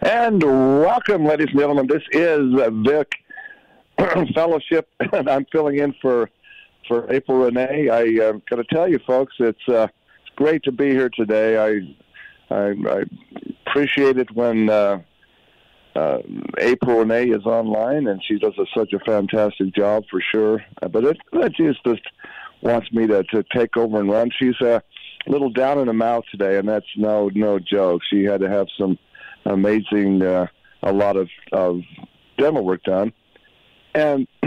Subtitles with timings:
[0.00, 1.86] And welcome, ladies and gentlemen.
[1.86, 2.54] This is
[2.86, 3.12] Vic
[4.34, 6.30] Fellowship, and I'm filling in for
[6.88, 7.90] for April Renee.
[7.90, 9.88] I uh, got to tell you, folks, it's uh,
[10.22, 11.58] it's great to be here today.
[11.58, 13.02] I I, I
[13.66, 15.02] appreciate it when uh,
[15.94, 16.18] uh,
[16.58, 20.64] April Renee is online, and she does a, such a fantastic job for sure.
[20.80, 22.02] Uh, but it, it just just
[22.62, 24.30] wants me to to take over and run.
[24.38, 24.82] She's a
[25.26, 28.00] little down in the mouth today, and that's no no joke.
[28.08, 28.98] She had to have some
[29.44, 30.46] amazing, uh,
[30.82, 31.80] a lot of, of
[32.38, 33.12] demo work done.
[33.94, 34.26] And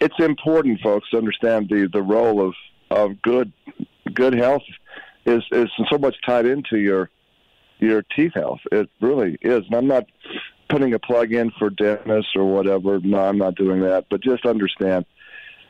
[0.00, 2.54] it's important, folks, to understand the, the role of,
[2.90, 3.52] of good
[4.14, 4.62] good health
[5.26, 7.10] is, is so much tied into your
[7.78, 8.60] your teeth health.
[8.72, 9.64] It really is.
[9.66, 10.06] And I'm not
[10.68, 12.98] putting a plug in for dentists or whatever.
[13.00, 14.06] No, I'm not doing that.
[14.10, 15.06] But just understand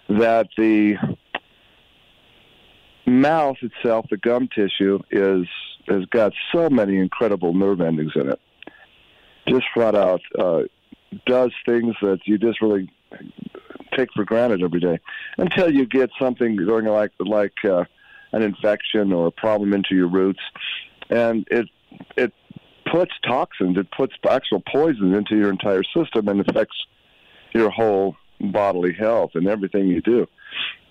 [0.09, 0.97] that the
[3.05, 5.47] mouth itself, the gum tissue, is
[5.89, 8.41] has got so many incredible nerve endings in it.
[9.49, 10.63] Just flat out uh,
[11.27, 12.91] does things that you just really
[13.97, 14.99] take for granted every day
[15.39, 17.85] until you get something going like like uh,
[18.33, 20.41] an infection or a problem into your roots,
[21.09, 21.67] and it
[22.17, 22.33] it
[22.91, 26.77] puts toxins, it puts actual poisons into your entire system and affects
[27.55, 30.27] your whole bodily health and everything you do.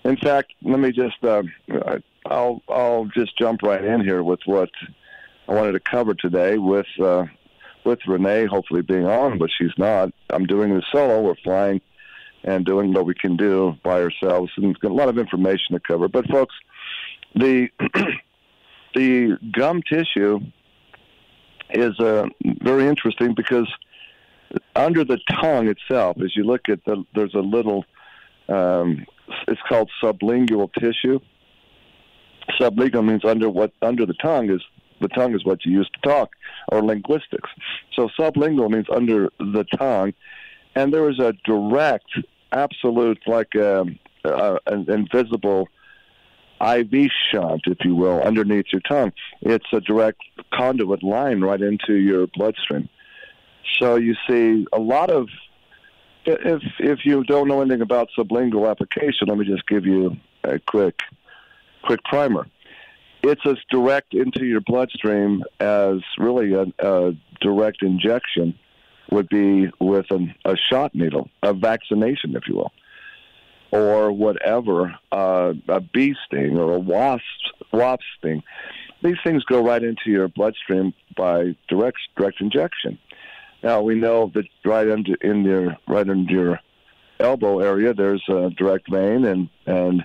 [0.04, 1.42] In fact, let me just uh,
[2.28, 4.70] I'll I'll just jump right in here with what
[5.48, 7.24] I wanted to cover today with uh,
[7.84, 8.46] with Renee.
[8.46, 10.10] Hopefully, being on, but she's not.
[10.30, 11.22] I'm doing the solo.
[11.22, 11.80] We're flying
[12.44, 15.80] and doing what we can do by ourselves, and got a lot of information to
[15.80, 16.08] cover.
[16.08, 16.54] But folks,
[17.34, 17.68] the
[18.94, 20.40] the gum tissue
[21.70, 22.26] is uh,
[22.62, 23.68] very interesting because
[24.74, 27.84] under the tongue itself, as you look at the, there's a little,
[28.48, 29.04] um,
[29.46, 31.20] it's called sublingual tissue.
[32.60, 34.62] Sublingual means under what under the tongue is
[35.00, 36.30] the tongue is what you use to talk
[36.70, 37.50] or linguistics.
[37.94, 40.12] So sublingual means under the tongue,
[40.74, 42.08] and there is a direct,
[42.52, 45.68] absolute, like um, a, an invisible
[46.60, 49.12] IV shunt, if you will, underneath your tongue.
[49.42, 50.20] It's a direct
[50.52, 52.88] conduit line right into your bloodstream.
[53.78, 55.28] So you see a lot of
[56.24, 60.58] if if you don't know anything about sublingual application, let me just give you a
[60.58, 61.00] quick
[61.88, 62.46] quick primer.
[63.22, 68.54] It's as direct into your bloodstream as really a, a direct injection
[69.10, 72.72] would be with an, a shot needle, a vaccination, if you will,
[73.70, 77.22] or whatever, uh, a bee sting or a wasp
[77.72, 78.42] wasp sting.
[79.02, 82.98] These things go right into your bloodstream by direct direct injection.
[83.62, 86.60] Now we know that right under in your right under your
[87.18, 90.04] elbow area, there's a direct vein, and and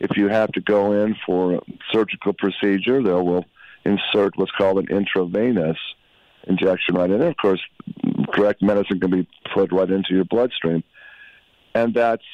[0.00, 1.60] if you have to go in for a
[1.92, 3.44] surgical procedure, they will
[3.84, 5.76] insert what's called an intravenous
[6.44, 7.18] injection right in.
[7.18, 7.28] there.
[7.28, 7.60] of course,
[8.34, 10.82] direct medicine can be put right into your bloodstream,
[11.74, 12.24] and that's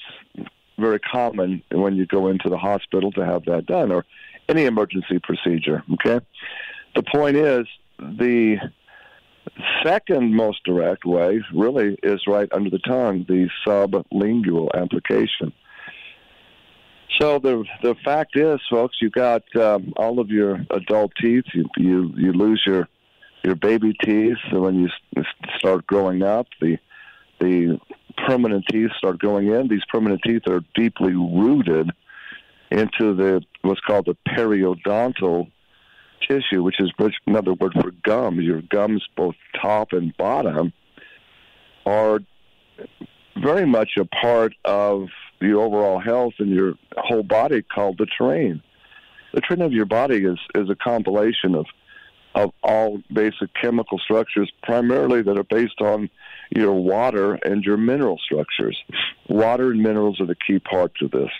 [0.79, 4.05] very common when you go into the hospital to have that done, or
[4.49, 5.83] any emergency procedure.
[5.95, 6.25] Okay,
[6.95, 7.67] the point is
[7.99, 8.59] the
[9.85, 15.53] second most direct way really is right under the tongue, the sublingual application.
[17.21, 21.45] So the the fact is, folks, you got um, all of your adult teeth.
[21.55, 22.89] You, you you lose your
[23.43, 25.23] your baby teeth so when you
[25.59, 26.47] start growing up.
[26.61, 26.79] The
[27.41, 27.79] the
[28.27, 29.69] permanent teeth start going in.
[29.69, 31.91] These permanent teeth are deeply rooted
[32.71, 35.51] into the what's called the periodontal
[36.29, 36.91] tissue, which is
[37.27, 38.43] another word for gums.
[38.43, 40.73] Your gums, both top and bottom,
[41.85, 42.21] are
[43.43, 45.09] very much a part of
[45.41, 48.63] your overall health and your whole body called the terrain.
[49.35, 51.67] The terrain of your body is, is a compilation of
[52.35, 56.11] of all basic chemical structures, primarily that are based on
[56.55, 58.79] your water and your mineral structures.
[59.27, 61.31] Water and minerals are the key parts of this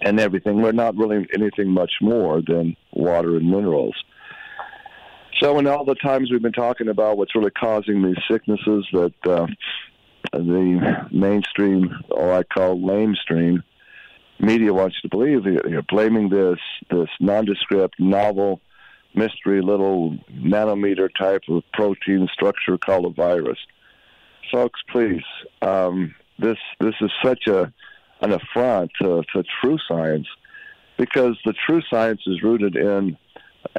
[0.00, 0.62] and everything.
[0.62, 3.94] We're not really anything much more than water and minerals.
[5.40, 9.12] So, in all the times we've been talking about what's really causing these sicknesses that
[9.26, 9.46] uh,
[10.32, 13.62] the mainstream, or I call lamestream,
[14.40, 16.58] media wants you to believe, you're blaming this
[16.90, 18.60] this nondescript, novel,
[19.14, 23.58] mystery little nanometer type of protein structure called a virus.
[24.52, 25.24] Folks, please,
[25.62, 27.72] um, this this is such a
[28.20, 30.26] an affront to, to true science
[30.96, 33.16] because the true science is rooted in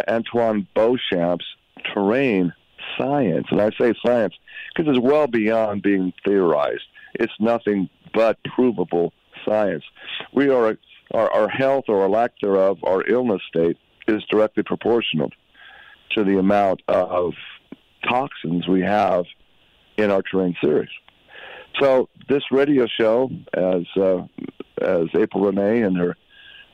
[0.07, 1.46] Antoine Béchamp's
[1.94, 2.54] terrain
[2.97, 3.47] science.
[3.51, 4.33] And I say science
[4.75, 6.83] because it's well beyond being theorized.
[7.15, 9.13] It's nothing but provable
[9.45, 9.83] science.
[10.33, 10.77] We are
[11.13, 13.77] our, our health or our lack thereof, our illness state
[14.07, 15.31] is directly proportional
[16.12, 17.33] to the amount of
[18.07, 19.25] toxins we have
[19.97, 20.89] in our terrain series.
[21.80, 24.24] So this radio show, as uh,
[24.81, 26.15] as April Renee and her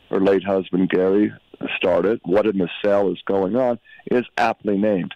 [0.10, 1.34] her late husband Gary
[1.78, 3.80] started, what in the cell is going on,
[4.12, 5.14] is aptly named.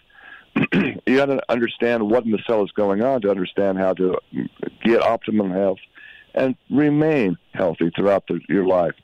[0.72, 4.16] you got to understand what in the cell is going on to understand how to
[4.82, 5.78] get optimum health
[6.34, 8.94] and remain healthy throughout the, your life.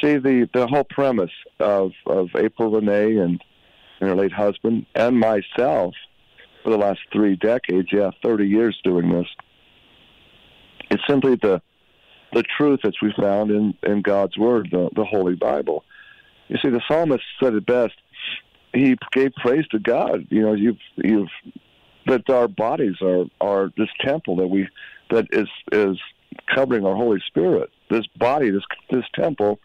[0.00, 1.30] See the the whole premise
[1.60, 3.42] of of April Renee and,
[4.00, 5.94] and her late husband and myself
[6.62, 9.26] for the last three decades, yeah, thirty years doing this.
[10.90, 11.62] It's simply the
[12.32, 15.84] the truth that we found in in God's Word, the the Holy Bible.
[16.48, 17.94] You see, the psalmist said it best.
[18.74, 20.26] He gave praise to God.
[20.30, 21.28] You know, you've you've
[22.06, 24.68] that our bodies are are this temple that we
[25.10, 25.98] that is is
[26.54, 27.70] covering our Holy Spirit.
[27.90, 29.60] This body, this this temple,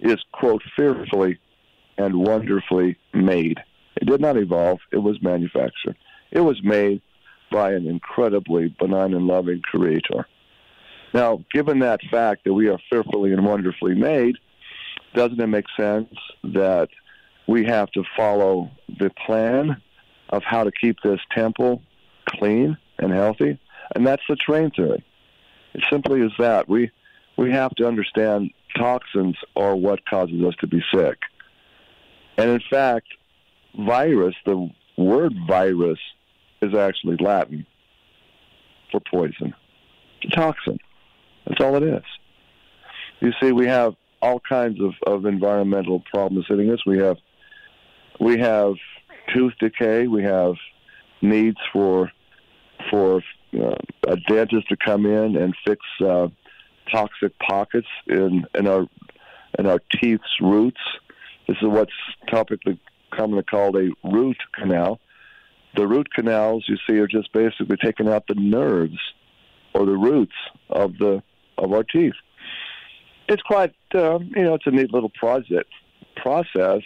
[0.00, 1.38] is quote fearfully
[1.96, 3.58] and wonderfully made.
[3.96, 5.96] It did not evolve; it was manufactured.
[6.30, 7.02] It was made
[7.50, 10.26] by an incredibly benign and loving Creator.
[11.12, 14.36] Now, given that fact that we are fearfully and wonderfully made,
[15.14, 16.14] doesn't it make sense
[16.44, 16.88] that
[17.50, 18.70] we have to follow
[19.00, 19.82] the plan
[20.28, 21.82] of how to keep this temple
[22.28, 23.58] clean and healthy?
[23.92, 25.04] And that's the terrain theory.
[25.74, 26.68] It simply is that.
[26.68, 26.92] We
[27.36, 31.18] we have to understand toxins are what causes us to be sick.
[32.36, 33.08] And in fact,
[33.76, 35.98] virus, the word virus
[36.62, 37.66] is actually Latin
[38.92, 39.54] for poison.
[40.22, 40.78] It's a toxin.
[41.46, 42.04] That's all it is.
[43.20, 46.84] You see, we have all kinds of, of environmental problems hitting us.
[46.86, 47.16] We have
[48.20, 48.74] we have
[49.34, 50.06] tooth decay.
[50.06, 50.54] We have
[51.22, 52.12] needs for
[52.90, 53.22] for
[53.54, 53.74] uh,
[54.06, 56.28] a dentist to come in and fix uh,
[56.92, 58.86] toxic pockets in in our
[59.58, 60.80] in our teeth's roots.
[61.48, 61.92] This is what's
[62.28, 62.78] topically
[63.12, 65.00] commonly called a root canal.
[65.76, 68.98] The root canals you see are just basically taking out the nerves
[69.74, 70.34] or the roots
[70.68, 71.22] of the
[71.58, 72.14] of our teeth.
[73.28, 75.70] It's quite um, you know it's a neat little project
[76.16, 76.82] process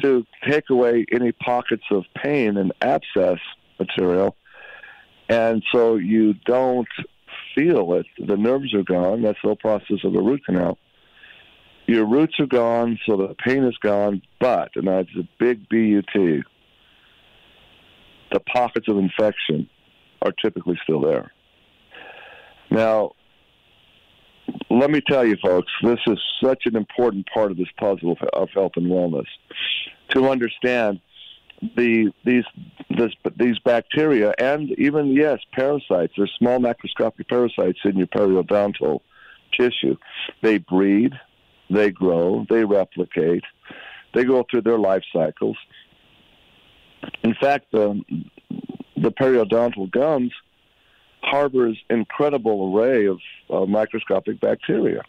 [0.00, 3.38] to take away any pockets of pain and abscess
[3.78, 4.36] material
[5.32, 6.88] and so you don't
[7.54, 8.06] feel it.
[8.18, 9.22] The nerves are gone.
[9.22, 10.78] That's the whole process of a root canal.
[11.86, 16.44] Your roots are gone, so the pain is gone, but, and that's a big BUT,
[18.30, 19.68] the pockets of infection
[20.20, 21.32] are typically still there.
[22.70, 23.12] Now,
[24.70, 28.48] let me tell you, folks, this is such an important part of this puzzle of
[28.50, 29.26] health and wellness.
[30.10, 31.00] To understand
[31.76, 32.44] the these
[32.90, 36.12] this, these bacteria and even yes parasites.
[36.16, 39.00] There's small macroscopic parasites in your periodontal
[39.58, 39.96] tissue.
[40.42, 41.12] They breed,
[41.70, 43.44] they grow, they replicate,
[44.14, 45.56] they go through their life cycles.
[47.22, 48.02] In fact, the
[48.96, 50.32] the periodontal gums
[51.32, 53.18] harbors incredible array of
[53.48, 55.00] uh, microscopic bacteria.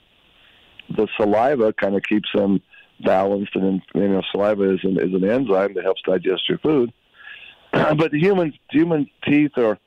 [0.95, 2.61] The saliva kind of keeps them
[3.03, 6.93] balanced, and you know, saliva is an, is an enzyme that helps digest your food.
[7.71, 9.77] but human human teeth are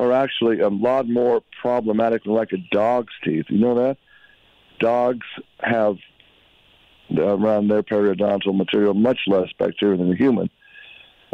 [0.00, 3.46] are actually a lot more problematic than like a dog's teeth.
[3.48, 3.98] You know that
[4.80, 5.26] dogs
[5.60, 5.96] have
[7.16, 10.50] around their periodontal material much less bacteria than a human.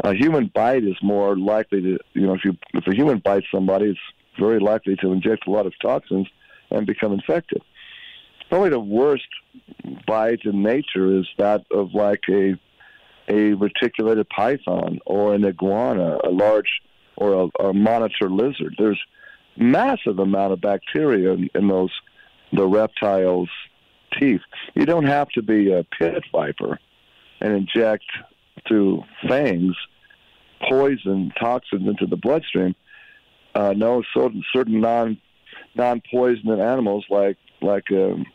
[0.03, 3.47] A human bite is more likely to, you know, if you if a human bites
[3.51, 3.99] somebody, it's
[4.39, 6.27] very likely to inject a lot of toxins
[6.71, 7.61] and become infected
[8.49, 9.27] probably the worst
[10.05, 12.55] bite in nature is that of like a
[13.27, 16.81] a reticulated python or an iguana, a large
[17.15, 18.75] or a, a monitor lizard.
[18.77, 19.01] There's
[19.57, 21.91] massive amount of bacteria in, in those
[22.53, 23.49] the reptiles'
[24.19, 24.41] teeth.
[24.75, 26.79] You don't have to be a pit viper
[27.41, 28.05] and inject
[28.67, 29.75] through fangs
[30.69, 32.75] poison toxins into the bloodstream.
[33.55, 35.17] Uh, no, certain certain non
[35.75, 38.25] non poisonous animals like like um,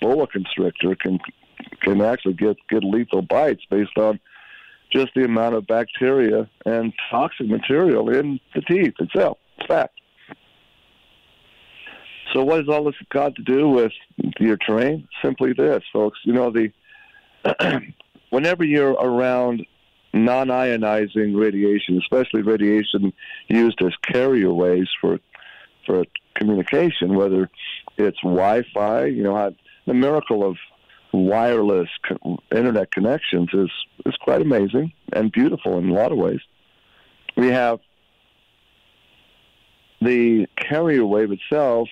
[0.00, 1.18] boa constrictor can
[1.82, 4.18] can actually get get lethal bites based on
[4.90, 9.38] just the amount of bacteria and toxic material in the teeth itself.
[9.58, 10.00] It's fact.
[12.32, 13.92] So what has all this got to do with
[14.40, 15.06] your terrain?
[15.22, 16.18] Simply this, folks.
[16.24, 16.72] You know the
[18.30, 19.66] whenever you're around
[20.14, 23.12] non-ionizing radiation, especially radiation
[23.48, 25.18] used as carrier waves for
[25.84, 26.04] for
[26.34, 27.50] communication, whether
[27.98, 29.54] it's Wi-Fi, you know,
[29.86, 30.56] the miracle of
[31.12, 33.70] wireless co- internet connections is
[34.06, 36.40] is quite amazing and beautiful in a lot of ways.
[37.36, 37.80] We have
[40.00, 41.88] the carrier wave itself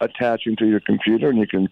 [0.00, 1.68] attaching to your computer, and you can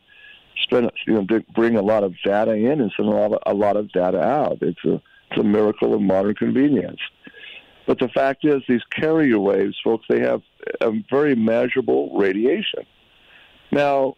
[0.64, 3.54] spend you know bring a lot of data in and send a lot of, a
[3.54, 4.58] lot of data out.
[4.60, 5.00] It's a
[5.32, 7.00] It's a miracle of modern convenience.
[7.86, 10.42] But the fact is, these carrier waves, folks, they have
[10.80, 12.84] a very measurable radiation.
[13.70, 14.14] Now,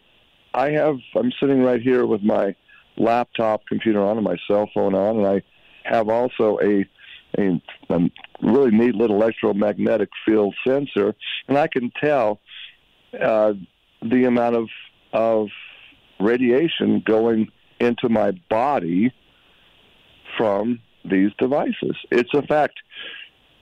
[0.52, 2.56] I have, I'm sitting right here with my
[2.96, 5.42] laptop computer on and my cell phone on, and I
[5.84, 6.84] have also a,
[7.38, 8.00] a, a
[8.42, 11.14] really neat little electromagnetic field sensor,
[11.46, 12.40] and I can tell
[13.20, 13.52] uh,
[14.02, 14.68] the amount of,
[15.12, 15.48] of
[16.18, 19.12] radiation going into my body
[20.36, 21.96] from these devices.
[22.10, 22.74] It's a fact.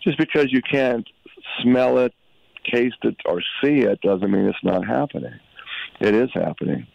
[0.02, 1.06] Just because you can't
[1.60, 2.12] smell it,
[2.72, 5.38] taste it, or see it doesn't mean it's not happening.
[6.00, 6.86] It is happening.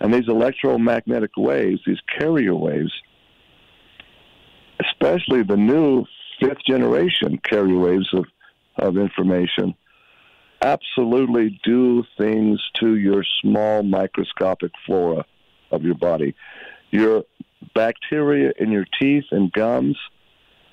[0.00, 2.92] And these electromagnetic waves, these carrier waves,
[4.80, 6.04] especially the new
[6.40, 8.24] fifth generation carrier waves of,
[8.78, 9.74] of information,
[10.62, 15.24] absolutely do things to your small microscopic flora
[15.70, 16.34] of your body.
[16.90, 17.24] Your
[17.74, 19.96] bacteria in your teeth and gums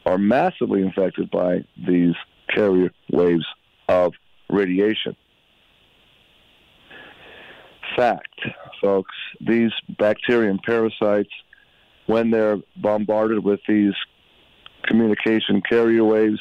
[0.06, 2.16] are massively infected by these
[2.54, 3.46] carrier waves
[3.90, 4.14] of
[4.50, 5.16] radiation.
[7.96, 8.40] Fact,
[8.82, 11.32] folks, these bacteria and parasites,
[12.06, 13.94] when they're bombarded with these
[14.84, 16.40] communication carrier waves,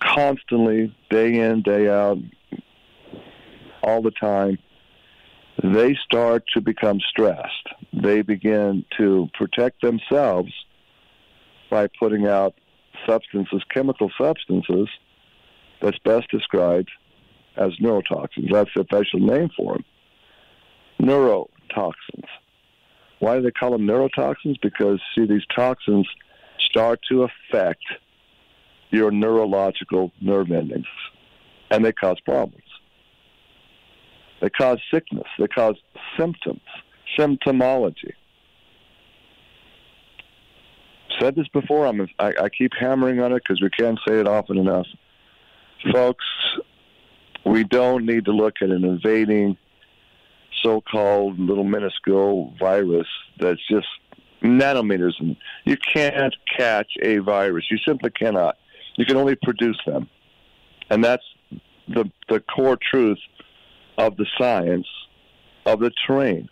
[0.00, 2.18] constantly, day in, day out,
[3.82, 4.58] all the time,
[5.62, 7.68] they start to become stressed.
[7.92, 10.52] They begin to protect themselves
[11.70, 12.54] by putting out
[13.06, 14.88] substances, chemical substances,
[15.80, 16.90] that's best described
[17.56, 18.52] as neurotoxins.
[18.52, 19.84] That's the official name for them.
[21.00, 22.26] Neurotoxins.
[23.20, 24.60] Why do they call them neurotoxins?
[24.62, 26.08] Because, see, these toxins
[26.70, 27.84] start to affect
[28.90, 30.86] your neurological nerve endings,
[31.70, 32.62] and they cause problems.
[34.40, 35.26] They cause sickness.
[35.38, 35.76] They cause
[36.18, 36.60] symptoms,
[37.18, 38.12] symptomology.
[41.20, 41.86] Said this before.
[41.86, 44.86] I'm, I, I keep hammering on it because we can't say it often enough.
[45.92, 46.24] Folks,
[47.44, 49.56] we don't need to look at an invading
[50.62, 53.06] so-called little minuscule virus
[53.38, 53.86] that's just
[54.42, 58.56] nanometers and you can't catch a virus you simply cannot
[58.96, 60.08] you can only produce them
[60.90, 61.22] and that's
[61.88, 63.18] the the core truth
[63.98, 64.86] of the science
[65.66, 66.48] of the terrain.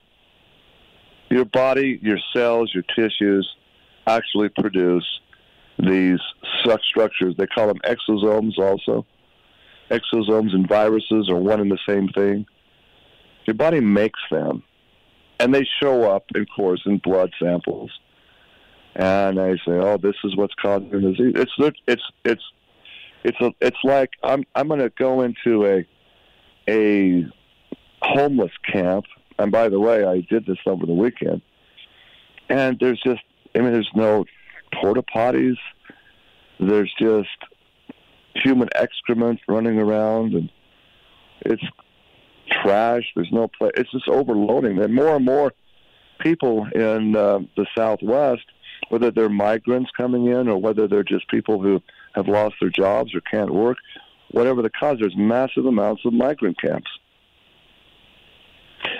[1.30, 3.48] Your body, your cells, your tissues
[4.06, 5.04] actually produce
[5.78, 6.20] these
[6.88, 7.34] structures.
[7.36, 9.06] They call them exosomes also.
[9.90, 12.46] Exosomes and viruses are one and the same thing.
[13.46, 14.64] Your body makes them,
[15.38, 17.92] and they show up, of course, in blood samples.
[18.96, 21.52] And they say, "Oh, this is what's causing the disease." It's
[21.86, 22.42] it's it's
[23.22, 25.86] it's a, it's like I'm I'm going to go into a
[26.68, 27.26] a
[28.06, 29.04] homeless camp.
[29.38, 31.42] And by the way, I did this over the weekend.
[32.48, 33.22] And there's just,
[33.54, 34.24] I mean, there's no
[34.72, 35.56] porta potties.
[36.58, 37.28] There's just
[38.34, 40.50] human excrement running around, and
[41.40, 41.62] it's
[42.62, 43.04] trash.
[43.14, 43.72] There's no place.
[43.76, 44.78] It's just overloading.
[44.78, 45.52] And more and more
[46.20, 48.44] people in uh, the Southwest,
[48.88, 51.82] whether they're migrants coming in or whether they're just people who
[52.14, 53.78] have lost their jobs or can't work,
[54.30, 56.88] whatever the cause, there's massive amounts of migrant camps.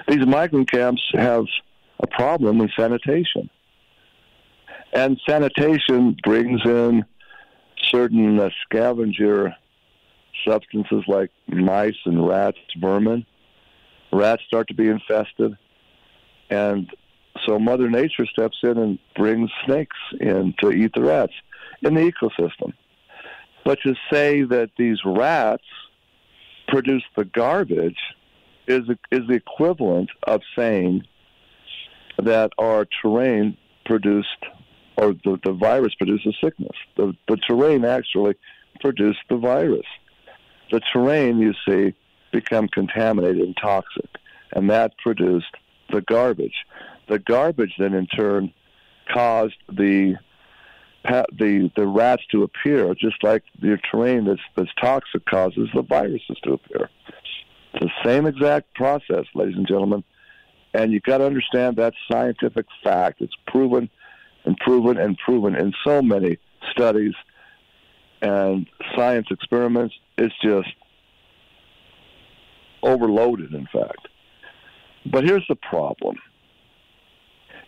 [0.09, 1.45] These migrant camps have
[2.01, 3.51] a problem with sanitation.
[4.93, 7.05] And sanitation brings in
[7.91, 9.55] certain uh, scavenger
[10.47, 13.27] substances like mice and rats, vermin.
[14.13, 15.57] Rats start to be infested.
[16.51, 16.89] And
[17.45, 21.33] so Mother Nature steps in and brings snakes in to eat the rats
[21.83, 22.73] in the ecosystem.
[23.65, 25.65] But to say that these rats
[26.69, 27.99] produce the garbage
[28.67, 31.03] is is the equivalent of saying
[32.19, 34.29] that our terrain produced
[34.97, 36.77] or the, the virus produces sickness.
[36.97, 38.35] The, the terrain actually
[38.81, 39.85] produced the virus.
[40.71, 41.95] The terrain, you see,
[42.33, 44.09] become contaminated and toxic,
[44.53, 45.55] and that produced
[45.93, 46.55] the garbage.
[47.09, 48.53] The garbage then, in turn,
[49.13, 50.17] caused the
[51.39, 56.37] the the rats to appear, just like the terrain that's that's toxic causes the viruses
[56.43, 56.91] to appear.
[57.77, 60.03] It's the same exact process, ladies and gentlemen.
[60.73, 63.21] And you've got to understand that scientific fact.
[63.21, 63.91] It's proven
[64.45, 66.39] and proven and proven in so many
[66.71, 67.15] studies
[68.23, 69.95] and science experiments.
[70.17, 70.69] It's just
[72.83, 74.09] overloaded, in fact.
[75.11, 76.17] But here's the problem.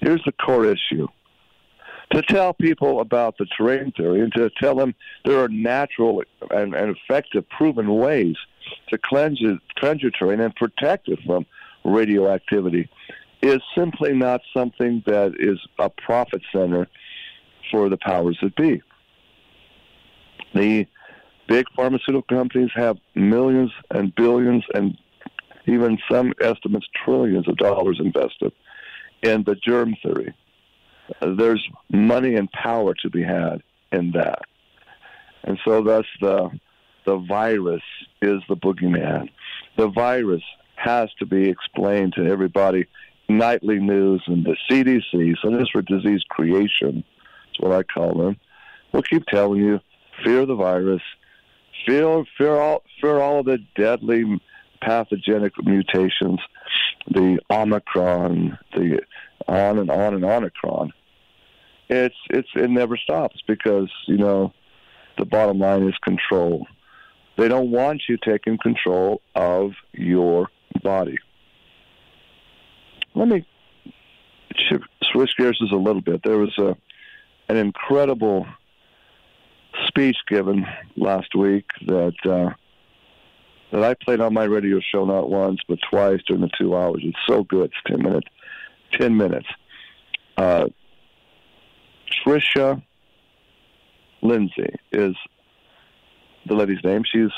[0.01, 1.09] Here's the core issue.
[2.13, 4.95] To tell people about the terrain theory and to tell them
[5.27, 8.37] there are natural and, and effective proven ways
[8.89, 11.47] to cleanse it, cleanse your terrain and protect it from
[11.85, 12.89] radioactivity
[13.41, 16.89] is simply not something that is a profit center
[17.71, 18.83] for the powers that be.
[20.55, 20.87] The
[21.47, 24.97] big pharmaceutical companies have millions and billions and
[25.67, 28.53] even some estimates trillions of dollars invested
[29.23, 30.35] in the germ theory.
[31.21, 34.43] There's money and power to be had in that.
[35.45, 36.51] And so thus the
[37.09, 37.83] the virus
[38.21, 39.31] is the boogeyman.
[39.79, 40.43] The virus
[40.77, 42.87] has to be explained to everybody.
[43.31, 47.03] Nightly news and the CDC, Centers for Disease Creation,
[47.47, 48.37] that's what I call them,
[48.93, 49.81] will keep telling you
[50.23, 51.01] fear the virus,
[51.87, 54.39] fear fear all fear all of the deadly
[54.83, 56.41] pathogenic mutations,
[57.11, 59.01] the Omicron, the
[59.47, 60.93] on and on and Omicron.
[61.89, 64.53] It's it's it never stops because you know
[65.17, 66.67] the bottom line is control.
[67.39, 70.51] They don't want you taking control of your
[70.83, 71.19] body.
[73.15, 73.47] Let me
[75.13, 76.23] switch gears just a little bit.
[76.25, 76.77] There was a
[77.49, 78.47] an incredible
[79.87, 80.67] speech given
[80.97, 82.51] last week that uh,
[83.71, 87.03] that I played on my radio show not once but twice during the two hours.
[87.05, 87.67] It's so good.
[87.67, 88.29] It's ten minutes.
[88.93, 89.47] Ten minutes.
[90.37, 90.67] Uh,
[92.27, 92.83] Tricia
[94.23, 95.15] Lindsay is
[96.49, 97.03] the lady's name.
[97.11, 97.31] She's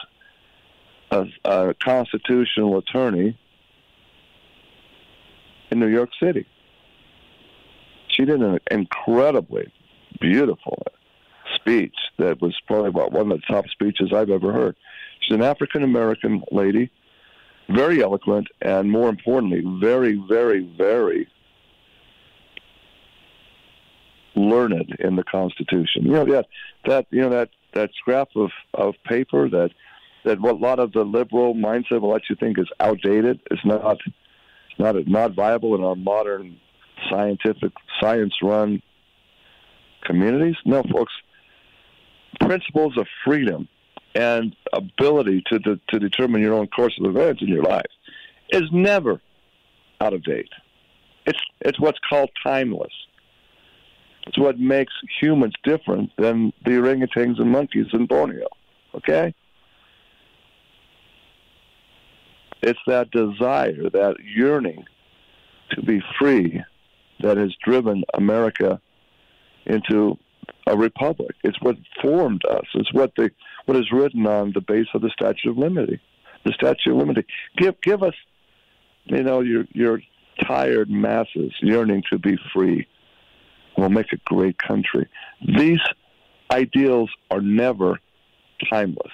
[1.10, 3.38] a, a constitutional attorney
[5.70, 6.46] in New York City.
[8.08, 9.72] She did an incredibly
[10.20, 10.82] beautiful
[11.54, 14.76] speech that was probably about one of the top speeches I've ever heard.
[15.20, 16.90] She's an African American lady,
[17.68, 21.28] very eloquent, and more importantly, very, very, very
[24.34, 26.04] learned in the Constitution.
[26.04, 26.46] You know that
[26.86, 29.70] that you know that that scrap of of paper that
[30.24, 33.58] that what a lot of the liberal mindset will let you think is outdated is
[33.64, 33.98] not
[34.78, 36.58] not not viable in our modern
[37.08, 38.82] scientific science run
[40.04, 40.56] communities.
[40.64, 41.12] No, folks.
[42.40, 43.68] Principles of freedom
[44.14, 47.90] and ability to, to to determine your own course of events in your life
[48.50, 49.20] is never
[50.00, 50.48] out of date.
[51.26, 52.92] It's it's what's called timeless.
[54.26, 58.48] It's what makes humans different than the orangutans and monkeys in Borneo.
[58.94, 59.34] Okay?
[62.62, 64.84] It's that desire, that yearning
[65.70, 66.62] to be free
[67.20, 68.80] that has driven America
[69.66, 70.18] into
[70.66, 71.36] a republic.
[71.42, 72.66] It's what formed us.
[72.74, 73.30] It's what the
[73.66, 76.00] what is written on the base of the Statute of Liberty.
[76.44, 77.26] The Statue of Liberty.
[77.56, 78.14] Give give us,
[79.04, 80.00] you know, your your
[80.46, 82.86] tired masses yearning to be free.
[83.76, 85.08] We'll make a great country.
[85.46, 85.80] These
[86.50, 87.98] ideals are never
[88.70, 89.12] timeless.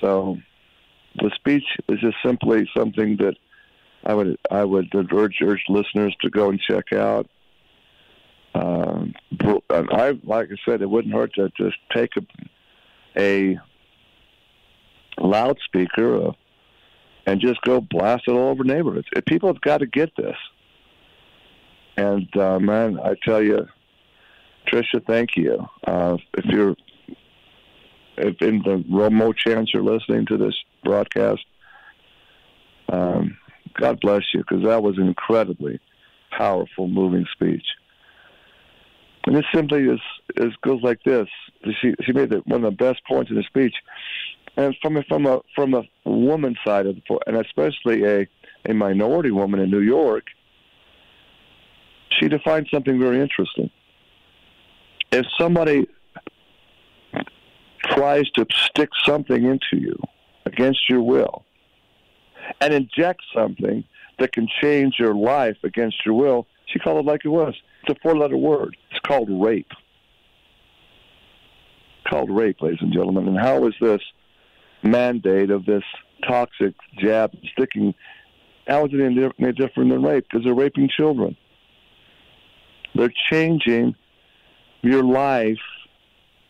[0.00, 0.38] So
[1.16, 3.34] the speech is just simply something that
[4.04, 7.28] I would I would urge urge listeners to go and check out.
[8.54, 9.14] Um,
[9.70, 12.22] I like I said, it wouldn't hurt to just take a,
[13.16, 13.60] a
[15.20, 16.32] loudspeaker uh,
[17.26, 19.08] and just go blast it all over neighborhoods.
[19.26, 20.36] People have got to get this.
[21.98, 23.66] And uh, man, I tell you,
[24.68, 25.66] Tricia, thank you.
[25.84, 26.76] Uh, if you're
[28.16, 31.44] if in the remote chance you're listening to this broadcast,
[32.88, 33.36] um,
[33.74, 35.80] God bless you, because that was an incredibly
[36.30, 37.66] powerful, moving speech.
[39.26, 40.00] And it simply is,
[40.36, 41.26] is goes like this.
[41.80, 43.74] She she made the, one of the best points in the speech,
[44.56, 48.28] and from from a from a woman's side of the and especially a
[48.66, 50.26] a minority woman in New York,
[52.10, 53.70] she defined something very interesting.
[55.10, 55.86] If somebody
[57.84, 59.96] tries to stick something into you
[60.44, 61.44] against your will
[62.60, 63.84] and inject something
[64.18, 67.54] that can change your life against your will, she called it like it was.
[67.82, 68.76] It's a four letter word.
[68.90, 69.70] It's called rape.
[71.98, 73.28] It's called rape, ladies and gentlemen.
[73.28, 74.02] And how is this
[74.82, 75.84] mandate of this
[76.26, 77.94] toxic jab sticking?
[78.66, 80.26] How is it any different than rape?
[80.28, 81.36] Because they're raping children.
[82.98, 83.94] They're changing
[84.82, 85.56] your life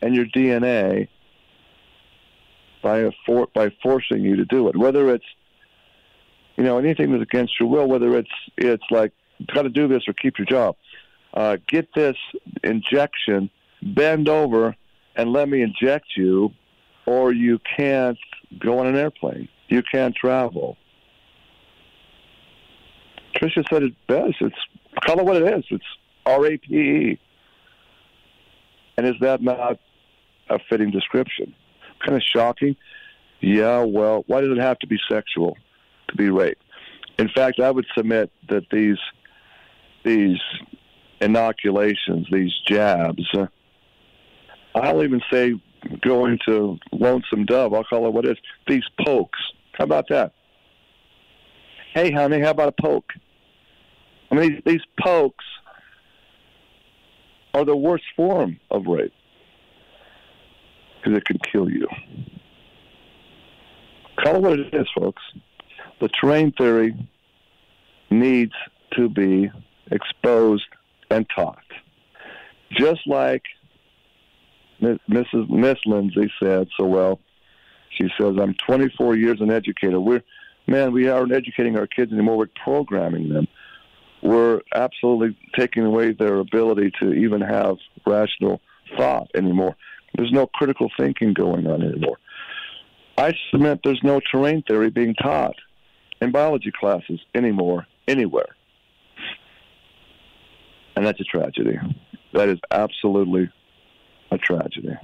[0.00, 1.08] and your DNA
[2.82, 4.76] by for, by forcing you to do it.
[4.76, 5.26] Whether it's
[6.56, 9.12] you know anything that's against your will, whether it's it's like
[9.54, 10.76] got to do this or keep your job.
[11.34, 12.16] Uh, get this
[12.64, 13.50] injection,
[13.82, 14.74] bend over,
[15.16, 16.50] and let me inject you,
[17.06, 18.18] or you can't
[18.58, 19.50] go on an airplane.
[19.68, 20.78] You can't travel.
[23.36, 24.36] Tricia said it best.
[24.40, 24.56] It's
[25.04, 25.64] call it what it is.
[25.70, 25.84] It's
[26.28, 27.20] R A P E.
[28.96, 29.78] And is that not
[30.50, 31.54] a fitting description?
[32.04, 32.76] Kind of shocking.
[33.40, 35.56] Yeah, well, why does it have to be sexual
[36.08, 36.58] to be rape?
[37.18, 38.98] In fact, I would submit that these
[40.04, 40.38] these
[41.20, 43.24] inoculations, these jabs.
[44.74, 45.54] I'll even say
[46.00, 49.38] going to Lonesome Dove, I'll call it what it is, these pokes.
[49.72, 50.32] How about that?
[51.94, 53.12] Hey, honey, how about a poke?
[54.30, 55.44] I mean, these, these pokes
[57.54, 59.12] are the worst form of rape
[60.96, 61.88] because it can kill you.
[64.22, 65.22] Call it what it is, folks.
[66.00, 66.94] The terrain theory
[68.10, 68.54] needs
[68.96, 69.50] to be
[69.90, 70.66] exposed
[71.10, 71.58] and taught.
[72.72, 73.42] Just like
[74.80, 75.48] Mrs.
[75.48, 77.20] Miss Lindsay said so well,
[77.90, 80.00] she says, I'm 24 years an educator.
[80.00, 80.22] We're,
[80.66, 82.36] man, we aren't educating our kids anymore.
[82.36, 83.48] We're programming them.
[84.22, 87.76] We're absolutely taking away their ability to even have
[88.06, 88.60] rational
[88.96, 89.76] thought anymore.
[90.16, 92.18] There's no critical thinking going on anymore.
[93.16, 95.56] I submit there's no terrain theory being taught
[96.20, 98.56] in biology classes anymore, anywhere.
[100.96, 101.78] And that's a tragedy.
[102.32, 103.50] That is absolutely
[104.30, 104.96] a tragedy.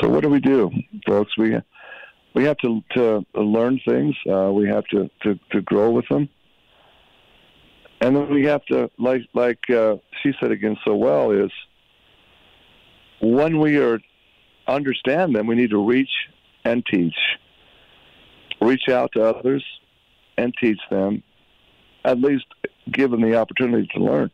[0.00, 0.70] So what do we do,
[1.06, 1.36] folks?
[1.38, 1.56] We
[2.34, 4.16] we have to to learn things.
[4.30, 6.28] Uh, we have to, to to grow with them,
[8.00, 11.50] and then we have to like like uh, she said again so well is
[13.20, 14.00] when we are
[14.66, 16.10] understand them, we need to reach
[16.64, 17.16] and teach,
[18.60, 19.64] reach out to others
[20.36, 21.22] and teach them,
[22.04, 22.44] at least
[22.90, 24.30] give them the opportunity to learn.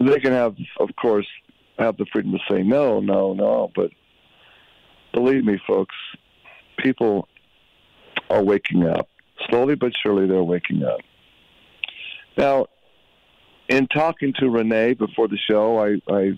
[0.00, 1.26] They can have, of course,
[1.78, 3.90] have the freedom to say no, no, no, but
[5.12, 5.94] believe me, folks,
[6.78, 7.28] people
[8.30, 9.08] are waking up.
[9.48, 11.00] Slowly but surely, they're waking up.
[12.36, 12.66] Now,
[13.68, 16.32] in talking to Renee before the show, I, I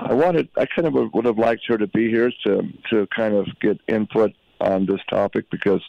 [0.00, 3.34] I wanted, I kind of would have liked her to be here to to kind
[3.34, 5.82] of get input on this topic because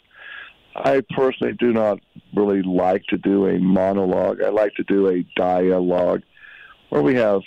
[0.74, 2.00] I personally do not
[2.34, 4.40] really like to do a monologue.
[4.42, 6.22] I like to do a dialogue
[6.88, 7.42] where we have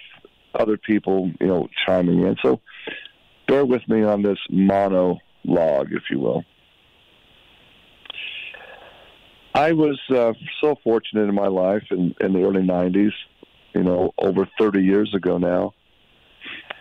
[0.54, 2.36] other people, you know, chiming in.
[2.42, 2.60] So
[3.52, 6.46] bear with me on this monologue, if you will.
[9.54, 13.12] I was uh, so fortunate in my life in, in the early 90s,
[13.76, 15.74] you know, over 30 years ago now,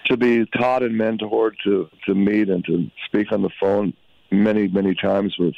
[0.05, 3.93] to be taught and mentored to, to meet and to speak on the phone
[4.31, 5.55] many, many times with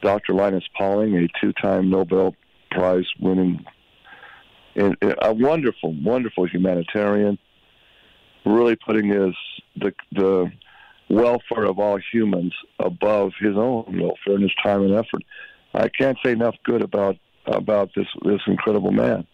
[0.00, 0.32] Dr.
[0.32, 2.34] Linus Pauling, a two-time Nobel
[2.70, 3.66] Prize winning,
[4.76, 7.38] a wonderful, wonderful humanitarian,
[8.44, 9.34] really putting his
[9.76, 10.50] the the
[11.08, 15.22] welfare of all humans above his own welfare and his time and effort.
[15.74, 19.26] I can't say enough good about about this this incredible man.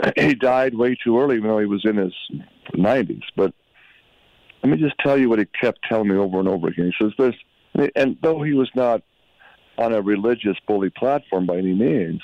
[0.16, 2.14] He died way too early, even though he was in his
[2.74, 3.20] 90s.
[3.36, 3.52] But
[4.62, 6.90] let me just tell you what he kept telling me over and over again.
[6.98, 9.02] He says this, and though he was not
[9.76, 12.22] on a religious bully platform by any means,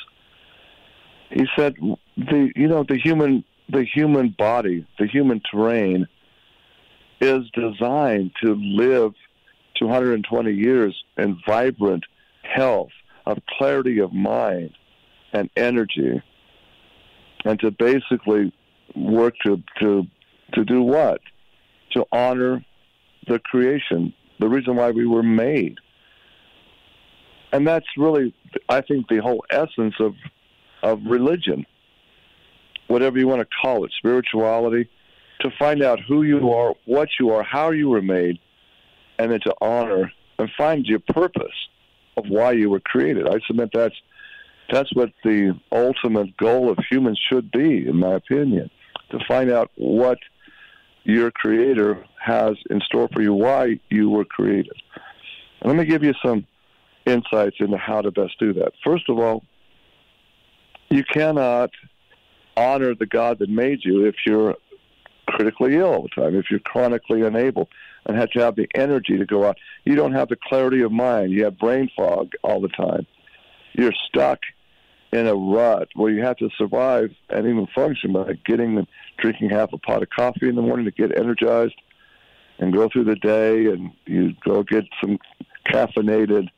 [1.30, 1.74] he said
[2.16, 6.06] the you know the human the human body, the human terrain
[7.20, 9.12] is designed to live
[9.78, 12.04] 220 years in vibrant
[12.42, 12.90] health,
[13.26, 14.70] of clarity of mind
[15.32, 16.22] and energy,
[17.44, 18.52] and to basically
[18.94, 20.06] work to to
[20.54, 21.20] to do what?
[21.92, 22.64] To honor
[23.26, 25.76] the creation, the reason why we were made.
[27.52, 28.34] And that's really,
[28.68, 30.14] I think, the whole essence of
[30.82, 31.66] of religion,
[32.88, 34.88] whatever you want to call it, spirituality,
[35.40, 38.38] to find out who you are, what you are, how you were made,
[39.18, 41.68] and then to honor and find your purpose
[42.16, 43.28] of why you were created.
[43.28, 43.94] I submit that's
[44.70, 48.68] that's what the ultimate goal of humans should be, in my opinion,
[49.10, 50.18] to find out what
[51.04, 54.74] your creator has in store for you, why you were created.
[55.62, 56.46] Let me give you some
[57.06, 58.72] insights into how to best do that.
[58.84, 59.44] First of all,
[60.90, 61.70] you cannot
[62.56, 64.56] honor the God that made you if you're
[65.26, 67.68] critically ill all the time, if you're chronically unable
[68.06, 69.58] and have to have the energy to go out.
[69.84, 71.32] You don't have the clarity of mind.
[71.32, 73.06] You have brain fog all the time.
[73.72, 74.40] You're stuck
[75.12, 78.86] in a rut where you have to survive and even function by getting and
[79.18, 81.74] drinking half a pot of coffee in the morning to get energized
[82.58, 85.18] and go through the day and you go get some
[85.66, 86.48] caffeinated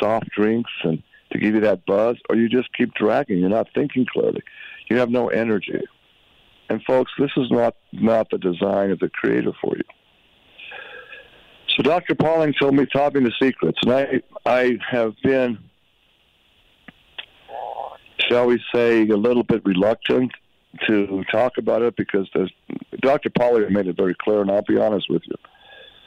[0.00, 3.66] soft drinks and to give you that buzz or you just keep dragging you're not
[3.74, 4.42] thinking clearly
[4.88, 5.82] you have no energy
[6.68, 9.84] and folks this is not not the design of the creator for you
[11.76, 15.58] so dr pauling told me taught me the secrets and i i have been
[18.28, 20.32] shall we say, a little bit reluctant
[20.86, 22.28] to talk about it because
[23.00, 23.30] Dr.
[23.30, 25.36] Pauling made it very clear, and I'll be honest with you.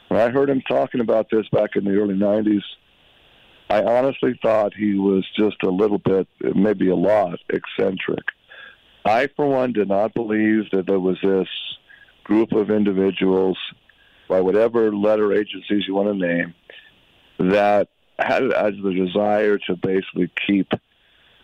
[0.08, 2.62] When I heard him talking about this back in the early 90s,
[3.68, 8.24] I honestly thought he was just a little bit, maybe a lot, eccentric.
[9.04, 11.48] I, for one, did not believe that there was this
[12.24, 13.58] group of individuals,
[14.28, 16.54] by whatever letter agencies you want to name,
[17.38, 20.68] that had as the desire to basically keep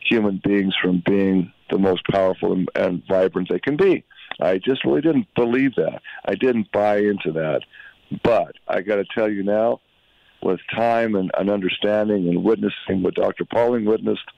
[0.01, 4.05] human beings from being the most powerful and, and vibrant they can be.
[4.41, 6.03] I just really didn't believe that.
[6.25, 7.63] I didn't buy into that.
[8.23, 9.81] But I got to tell you now,
[10.43, 13.45] with time and, and understanding and witnessing what Dr.
[13.45, 14.31] Pauling witnessed,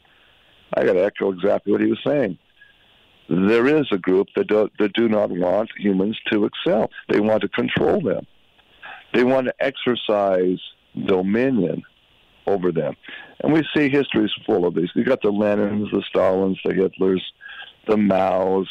[0.74, 2.38] I got to echo exactly what he was saying.
[3.28, 6.90] There is a group that do, that do not want humans to excel.
[7.08, 8.26] They want to control them.
[9.12, 10.58] They want to exercise
[11.06, 11.82] dominion
[12.46, 12.96] over them.
[13.40, 14.88] And we see history is full of these.
[14.94, 17.20] You got the Lenins, the Stalins, the Hitlers,
[17.86, 18.68] the Maos,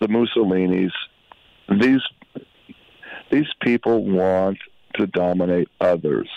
[0.00, 0.92] the Mussolinis.
[1.80, 2.02] These
[3.30, 4.58] these people want
[4.94, 6.28] to dominate others.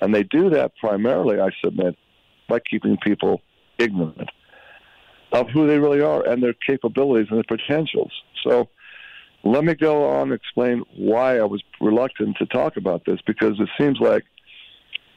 [0.00, 1.96] And they do that primarily, I submit,
[2.48, 3.42] by keeping people
[3.78, 4.30] ignorant
[5.32, 8.12] of who they really are and their capabilities and their potentials.
[8.44, 8.68] So
[9.44, 13.58] let me go on and explain why I was reluctant to talk about this because
[13.58, 14.24] it seems like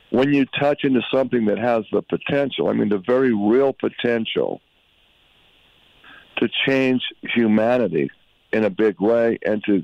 [0.10, 4.62] when you touch into something that has the potential, I mean, the very real potential
[6.38, 8.10] to change humanity
[8.52, 9.84] in a big way and to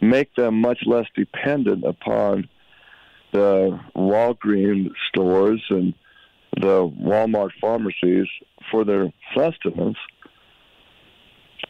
[0.00, 2.48] make them much less dependent upon
[3.32, 5.94] the Walgreens stores and
[6.56, 8.26] the Walmart pharmacies
[8.70, 9.98] for their sustenance,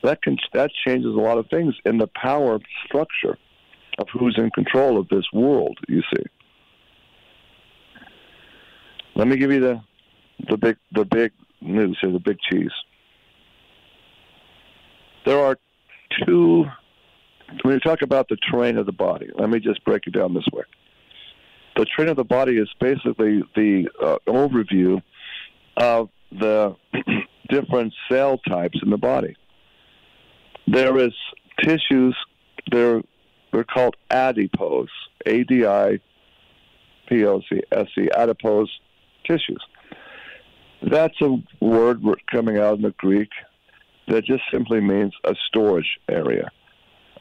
[0.02, 3.36] that can that changes a lot of things in the power structure
[3.98, 5.78] of who's in control of this world.
[5.88, 6.24] You see.
[9.14, 9.82] Let me give you the
[10.48, 12.72] the big the big news here, the big cheese.
[15.24, 15.58] There are
[16.24, 16.66] two
[17.62, 20.34] when you talk about the terrain of the body, let me just break it down
[20.34, 20.62] this way.
[21.76, 25.02] The terrain of the body is basically the uh, overview
[25.76, 26.74] of the
[27.50, 29.36] different cell types in the body.
[30.66, 31.12] There is
[31.62, 32.16] tissues,
[32.70, 33.02] they're,
[33.52, 34.88] they're called adipose,
[35.26, 36.00] A D I
[37.08, 38.70] P O C S E, adipose
[39.26, 39.64] tissues.
[40.82, 43.30] That's a word coming out in the Greek
[44.08, 46.50] that just simply means a storage area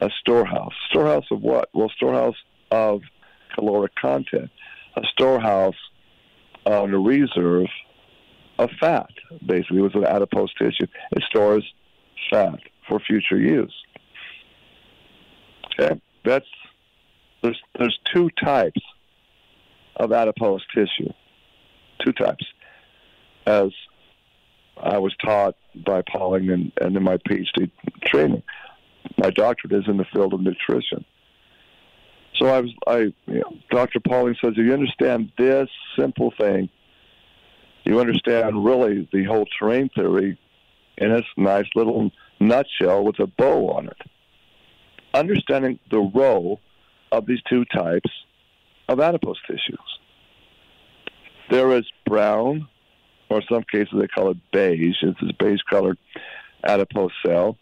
[0.00, 0.74] a storehouse.
[0.90, 1.68] Storehouse of what?
[1.72, 2.36] Well, storehouse
[2.70, 3.02] of
[3.56, 4.50] caloric content.
[4.96, 5.74] A storehouse
[6.64, 7.66] um, on a reserve
[8.58, 9.10] of fat,
[9.44, 10.86] basically, with an adipose tissue.
[11.12, 11.64] It stores
[12.30, 13.74] fat for future use.
[15.78, 16.46] Okay, that's
[17.42, 18.80] there's there's two types
[19.96, 21.12] of adipose tissue.
[22.02, 22.44] Two types,
[23.46, 23.70] as
[24.76, 27.70] I was taught by Pauling and, and in my PhD
[28.04, 28.42] training
[29.18, 31.04] my doctorate is in the field of nutrition.
[32.38, 34.00] So I was, I, you know, Dr.
[34.00, 35.68] Pauling says, if you understand this
[35.98, 36.68] simple thing,
[37.84, 40.38] you understand really the whole terrain theory
[40.98, 43.98] in its nice little nutshell with a bow on it.
[45.14, 46.60] Understanding the role
[47.12, 48.10] of these two types
[48.88, 49.98] of adipose tissues.
[51.50, 52.68] There is brown,
[53.30, 54.96] or in some cases they call it beige.
[55.02, 55.98] It's this beige colored
[56.64, 57.56] adipose cell.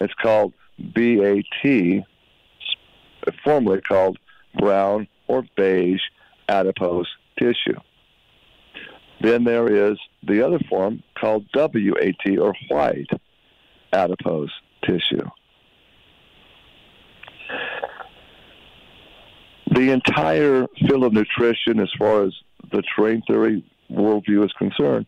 [0.00, 2.04] It's called BAT,
[3.44, 4.18] formerly called
[4.58, 6.02] brown or beige
[6.48, 7.08] adipose
[7.38, 7.78] tissue.
[9.20, 13.10] Then there is the other form called WAT or white
[13.92, 14.50] adipose
[14.84, 15.28] tissue.
[19.70, 22.34] The entire field of nutrition, as far as
[22.70, 25.06] the terrain theory worldview is concerned,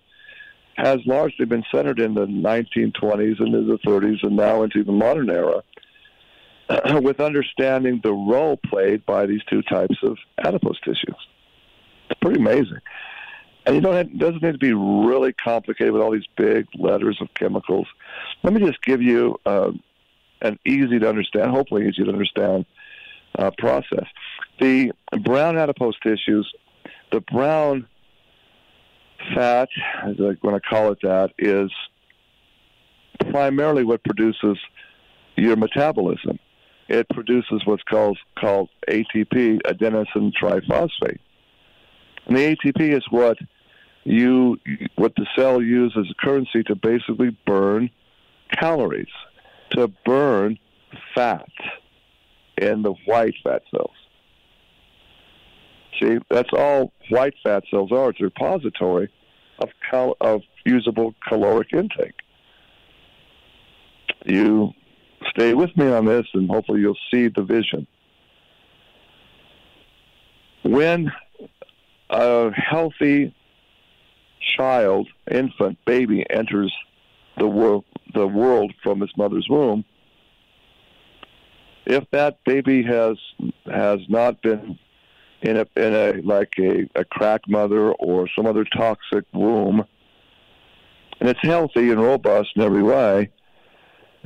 [0.77, 4.93] has largely been centered in the 1920s and into the 30s and now into the
[4.93, 5.63] modern era
[7.03, 11.17] with understanding the role played by these two types of adipose tissues.
[12.11, 12.81] It's pretty amazing.
[13.65, 16.67] And you don't have, it doesn't need to be really complicated with all these big
[16.79, 17.89] letters of chemicals.
[18.45, 19.73] Let me just give you uh,
[20.41, 22.65] an easy to understand, hopefully easy to understand
[23.37, 24.07] uh, process.
[24.61, 26.51] The brown adipose tissues,
[27.11, 27.89] the brown
[29.35, 29.69] fat,
[30.03, 31.71] as I'm going to call it that, is
[33.31, 34.59] primarily what produces
[35.37, 36.39] your metabolism.
[36.89, 41.19] It produces what's called called ATP, adenosine triphosphate,
[42.27, 43.39] and the ATP is what
[44.05, 44.57] you
[44.95, 47.91] what the cell uses as a currency to basically burn
[48.53, 49.09] calories,
[49.73, 50.59] to burn
[51.15, 51.49] fat
[52.57, 53.91] in the white fat cells.
[56.01, 58.11] See, that's all white fat cells are.
[58.11, 59.11] It's a repository
[59.59, 62.15] of cal- of usable caloric intake.
[64.25, 64.73] You
[65.37, 67.87] stay with me on this, and hopefully you'll see the vision.
[70.63, 71.13] When
[72.11, 73.35] a healthy
[74.57, 76.73] child, infant, baby enters
[77.39, 79.85] the world, the world from its mother's womb,
[81.85, 83.17] if that baby has
[83.67, 84.79] has not been
[85.43, 89.85] in a in a like a, a crack mother or some other toxic womb,
[91.21, 93.31] and it's healthy and robust in every way,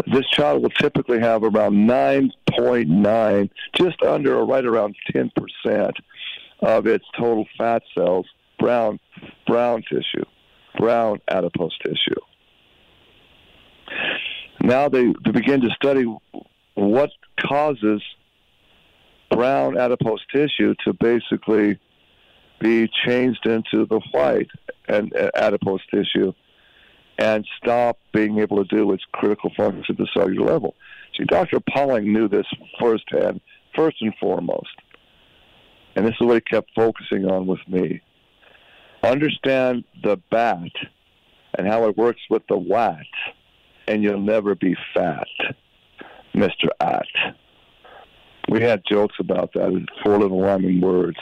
[0.07, 5.93] this child will typically have around 9.9, just under or right around 10%
[6.61, 8.27] of its total fat cells,
[8.59, 8.99] brown,
[9.47, 10.25] brown tissue,
[10.79, 12.21] brown adipose tissue.
[14.63, 16.05] Now they, they begin to study
[16.75, 17.11] what
[17.41, 18.03] causes
[19.31, 21.79] brown adipose tissue to basically
[22.61, 24.51] be changed into the white
[24.89, 26.33] and uh, adipose tissue
[27.21, 30.75] and stop being able to do its critical function at the cellular level.
[31.17, 31.61] See, Dr.
[31.61, 32.47] Pauling knew this
[32.81, 33.43] firsthand,
[33.77, 34.75] first and foremost.
[35.95, 38.01] And this is what he kept focusing on with me.
[39.03, 40.71] Understand the bat
[41.59, 42.97] and how it works with the wat,
[43.87, 45.27] and you'll never be fat,
[46.35, 46.69] Mr.
[46.81, 47.07] At.
[48.49, 51.19] We had jokes about that, in four little rhyming words.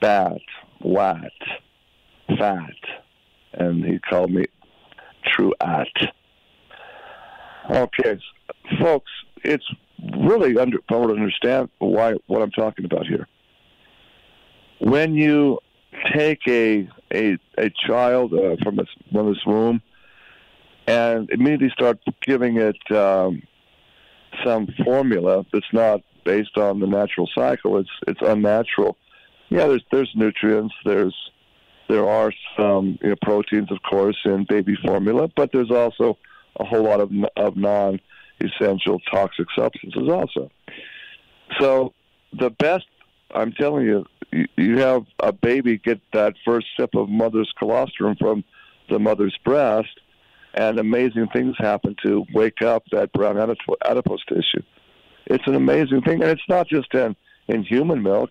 [0.00, 0.40] Bat,
[0.80, 1.32] wat,
[2.38, 2.70] fat.
[3.54, 4.46] And he called me
[5.24, 5.88] true at.
[7.70, 8.18] Okay,
[8.80, 9.10] folks,
[9.44, 9.64] it's
[10.18, 13.28] really under, I want to understand why what I'm talking about here.
[14.80, 15.60] When you
[16.14, 19.80] take a a, a child uh, from its womb
[20.86, 23.42] and immediately start giving it um,
[24.44, 28.96] some formula that's not based on the natural cycle, it's it's unnatural.
[29.50, 31.14] Yeah, there's there's nutrients, there's
[31.92, 36.16] there are some you know, proteins, of course, in baby formula, but there's also
[36.58, 40.50] a whole lot of, of non-essential toxic substances also.
[41.60, 41.92] So
[42.32, 42.86] the best,
[43.34, 48.16] I'm telling you, you, you have a baby get that first sip of mother's colostrum
[48.18, 48.42] from
[48.88, 50.00] the mother's breast,
[50.54, 53.36] and amazing things happen to wake up that brown
[53.84, 54.62] adipose tissue.
[55.26, 57.14] It's an amazing thing, and it's not just in
[57.48, 58.30] in human milk.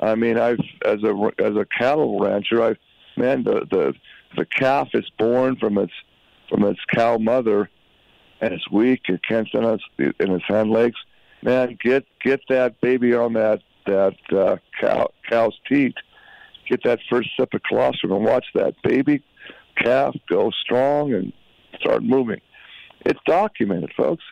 [0.00, 2.78] I mean, I've as a as a cattle rancher, I've
[3.16, 3.94] man, the the
[4.36, 5.92] the calf is born from its
[6.48, 7.70] from its cow mother,
[8.40, 9.02] and it's weak.
[9.08, 10.96] It can't stand on its, in its hind legs.
[11.42, 15.94] Man, get get that baby on that that uh, cow cow's teat.
[16.68, 19.24] Get that first sip of colostrum and watch that baby
[19.76, 21.32] calf go strong and
[21.78, 22.40] start moving.
[23.00, 24.24] It's documented, folks.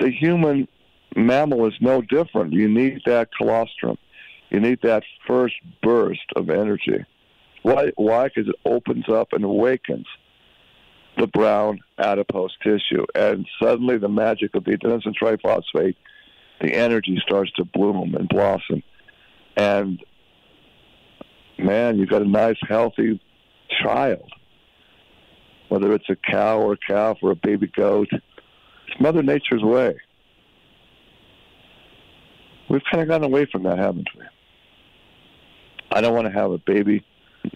[0.00, 0.68] The human
[1.14, 2.52] mammal is no different.
[2.52, 3.98] You need that colostrum.
[4.50, 7.04] You need that first burst of energy.
[7.64, 7.92] Why?
[7.96, 8.28] Why?
[8.28, 10.06] Because it opens up and awakens
[11.16, 15.96] the brown adipose tissue, and suddenly the magic of the adenosine triphosphate,
[16.60, 18.82] the energy starts to bloom and blossom,
[19.56, 19.98] and
[21.58, 23.18] man, you've got a nice, healthy
[23.82, 24.30] child.
[25.70, 29.96] Whether it's a cow or a calf or a baby goat, it's Mother Nature's way.
[32.68, 34.24] We've kind of gotten away from that, haven't we?
[35.90, 37.04] I don't want to have a baby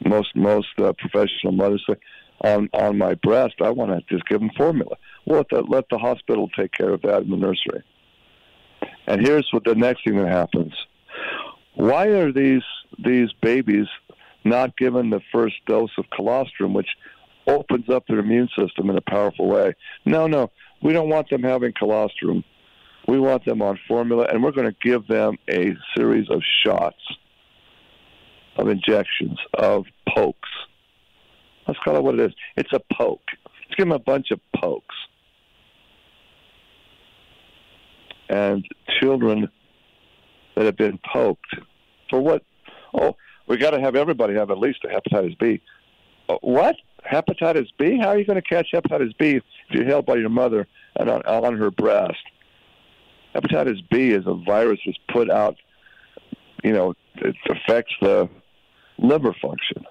[0.04, 1.96] most most uh, professional mothers say,
[2.42, 4.96] on on my breast, I want to just give them formula.
[5.26, 7.82] Well, let the, let the hospital take care of that in the nursery.
[9.06, 10.72] And here's what the next thing that happens:
[11.74, 12.62] Why are these
[12.98, 13.86] these babies
[14.44, 16.88] not given the first dose of colostrum, which
[17.46, 19.74] opens up their immune system in a powerful way?
[20.04, 20.50] No, no,
[20.82, 22.44] we don't want them having colostrum.
[23.06, 27.00] We want them on formula, and we're going to give them a series of shots
[28.58, 30.48] of injections, of pokes.
[31.66, 32.32] Let's call it what it is.
[32.56, 33.20] It's a poke.
[33.44, 34.94] Let's give them a bunch of pokes.
[38.28, 38.66] And
[39.00, 39.48] children
[40.56, 41.54] that have been poked
[42.10, 42.42] for what?
[42.92, 43.16] Oh,
[43.46, 45.62] we got to have everybody have at least a hepatitis B.
[46.28, 46.76] Uh, what?
[47.10, 47.98] Hepatitis B?
[47.98, 50.66] How are you going to catch hepatitis B if you're held by your mother
[50.96, 52.18] and on, on her breast?
[53.34, 55.56] Hepatitis B is a virus that's put out,
[56.64, 58.28] you know, it affects the
[58.98, 59.84] liver function.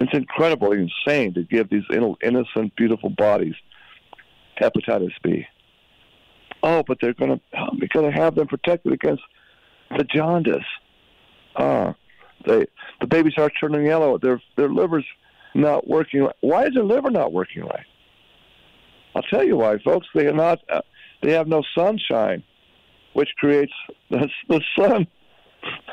[0.00, 3.54] It's incredibly insane to give these innocent, beautiful bodies
[4.60, 5.46] hepatitis B.
[6.62, 9.22] Oh, but they're going to oh, because they have them protected against
[9.96, 10.64] the jaundice.
[11.56, 11.94] Ah,
[12.46, 12.66] they
[13.00, 14.18] the babies start turning yellow.
[14.18, 15.06] Their their liver's
[15.54, 16.28] not working.
[16.40, 17.86] Why is their liver not working right?
[19.14, 20.06] I'll tell you why, folks.
[20.14, 20.60] They are not.
[20.68, 20.82] Uh,
[21.22, 22.42] they have no sunshine,
[23.14, 23.72] which creates
[24.10, 25.06] the, the sun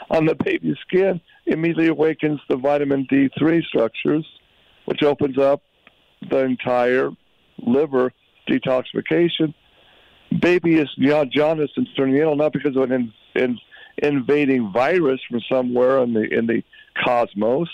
[0.09, 4.25] on the baby's skin immediately awakens the vitamin D3 structures,
[4.85, 5.61] which opens up
[6.29, 7.11] the entire
[7.59, 8.11] liver
[8.47, 9.53] detoxification.
[10.39, 10.89] Baby is
[11.31, 13.59] jaundiced and turning yellow not because of an in, in,
[13.97, 16.63] invading virus from somewhere in the in the
[17.03, 17.69] cosmos,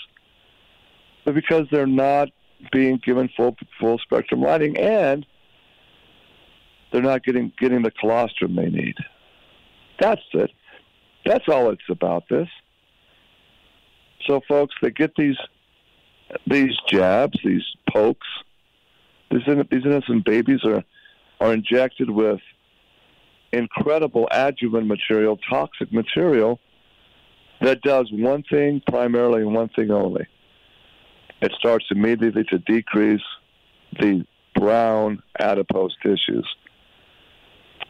[1.24, 2.28] but because they're not
[2.72, 5.24] being given full full spectrum lighting and
[6.92, 8.96] they're not getting getting the colostrum they need.
[9.98, 10.50] That's it.
[11.24, 12.24] That's all it's about.
[12.28, 12.48] This.
[14.26, 15.36] So, folks, they get these
[16.46, 18.26] these jabs, these pokes.
[19.30, 20.84] These these innocent babies are
[21.40, 22.40] are injected with
[23.52, 26.60] incredible adjuvant material, toxic material
[27.60, 30.26] that does one thing primarily and one thing only.
[31.42, 33.22] It starts immediately to decrease
[33.98, 36.48] the brown adipose tissues.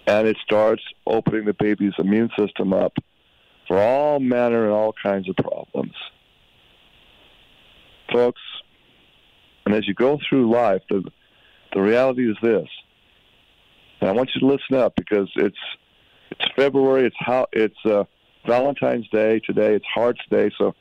[0.07, 2.95] And it starts opening the baby's immune system up
[3.71, 5.95] for all manner and all kinds of problems.
[8.13, 8.43] Folks,
[9.65, 11.05] and as you go through life, the,
[11.73, 12.67] the reality is this
[14.01, 15.59] and I want you to listen up because it's
[16.31, 17.07] it's February.
[17.07, 18.05] It's how it's uh,
[18.47, 19.75] Valentine's Day today.
[19.75, 20.51] It's Hearts Day.
[20.59, 20.75] So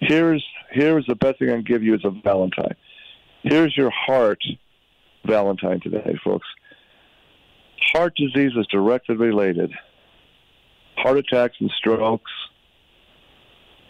[0.00, 2.76] here's here's the best thing I can give you as a Valentine.
[3.42, 4.42] Here's your heart
[5.26, 6.46] Valentine today, folks.
[7.92, 9.72] Heart disease is directly related.
[11.04, 12.30] Heart attacks and strokes,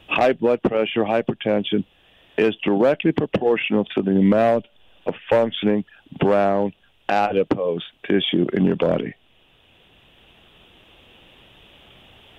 [0.08, 1.84] high blood pressure, hypertension
[2.36, 4.66] is directly proportional to the amount
[5.06, 5.84] of functioning
[6.18, 6.72] brown
[7.08, 9.14] adipose tissue in your body.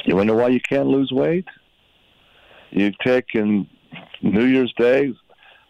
[0.03, 1.47] You wonder why you can't lose weight?
[2.71, 3.69] You take in
[4.21, 5.13] New Year's Day,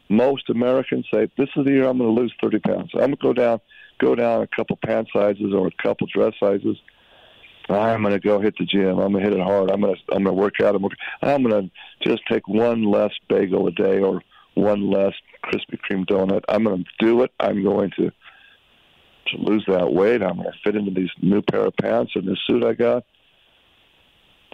[0.10, 2.90] most Americans say, "This is the year I'm going to lose 30 pounds.
[2.96, 3.62] I'm going to go down,
[4.00, 6.78] go down a couple pant sizes or a couple dress sizes.
[7.70, 9.00] I'm going to go hit the gym.
[9.00, 9.72] I'm going to hit it hard.
[9.72, 10.76] I'm going to, I'm going to work out.
[10.76, 10.86] I'm,
[11.22, 14.22] I'm going to just take one less bagel a day or
[14.54, 15.14] one less
[15.44, 16.44] Krispy Kreme donut.
[16.48, 17.32] I'm going to do it.
[17.40, 18.12] I'm going to
[19.28, 20.22] to lose that weight.
[20.22, 23.04] I'm going to fit into these new pair of pants and this suit I got.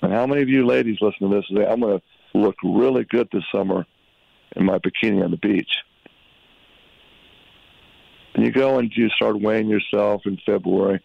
[0.01, 2.55] And how many of you ladies listen to this and say, I'm going to look
[2.64, 3.86] really good this summer
[4.55, 5.70] in my bikini on the beach?
[8.34, 11.01] And you go and you start weighing yourself in February,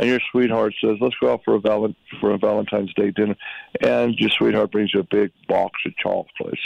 [0.00, 3.36] and your sweetheart says, "Let's go out for a val- for a Valentine's Day dinner,"
[3.80, 6.60] and your sweetheart brings you a big box of chocolates.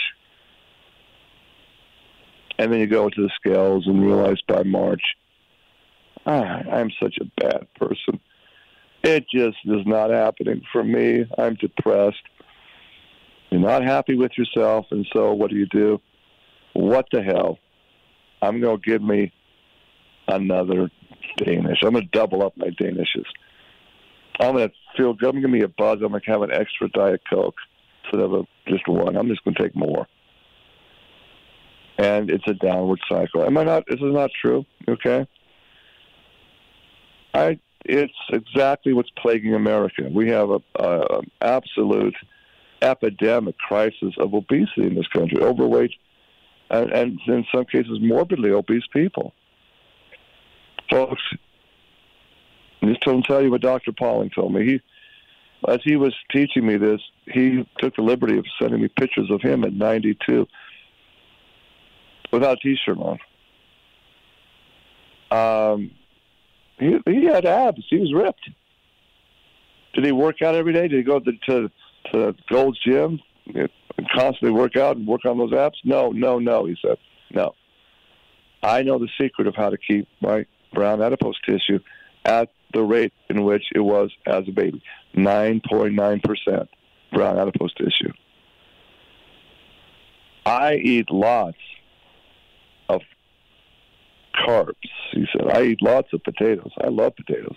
[2.59, 5.03] And then you go to the scales and realize by March
[6.27, 8.21] ah, I'm such a bad person.
[9.03, 11.27] It just is not happening for me.
[11.37, 12.23] I'm depressed.
[13.51, 16.01] You're not happy with yourself, and so what do you do?
[16.73, 17.59] What the hell?
[18.43, 19.33] I'm going to give me
[20.27, 20.91] another
[21.37, 21.79] Danish.
[21.83, 23.27] I'm going to double up my Danishes.
[24.41, 25.29] I'm going to feel good.
[25.35, 26.01] I'm going to be a buzz.
[26.03, 27.57] I'm going to have an extra Diet Coke
[28.05, 29.17] instead of a, just one.
[29.17, 30.07] I'm just going to take more.
[31.99, 33.45] And it's a downward cycle.
[33.45, 33.85] Am I not?
[33.87, 34.65] This is not true.
[34.89, 35.27] Okay.
[37.33, 40.09] I, it's exactly what's plaguing America.
[40.13, 42.17] We have a, a absolute
[42.83, 45.93] epidemic crisis of obesity in this country, overweight,
[46.71, 49.33] and, and in some cases morbidly obese people.
[50.95, 51.23] Folks,
[52.81, 53.91] I'm just to tell you what Dr.
[53.91, 54.65] Pauling told me.
[54.65, 54.81] He,
[55.67, 59.43] as he was teaching me this, he took the liberty of sending me pictures of
[59.43, 60.47] him at 92
[62.31, 63.19] without t-shirt on.
[65.33, 65.91] Um,
[66.79, 67.85] he, he had abs.
[67.91, 68.49] He was ripped.
[69.95, 70.87] Did he work out every day?
[70.87, 71.71] Did he go to to,
[72.13, 73.19] to Gold's Gym
[73.53, 73.69] and
[74.15, 75.81] constantly work out and work on those abs?
[75.85, 76.67] No, no, no.
[76.67, 76.99] He said,
[77.33, 77.53] no.
[78.63, 81.79] I know the secret of how to keep my brown adipose tissue
[82.25, 84.83] at the rate in which it was as a baby
[85.17, 86.69] 9.9%
[87.13, 88.13] brown adipose tissue.
[90.45, 91.57] I eat lots
[92.89, 93.01] of
[94.35, 94.75] carbs.
[95.13, 96.73] He said, I eat lots of potatoes.
[96.83, 97.57] I love potatoes.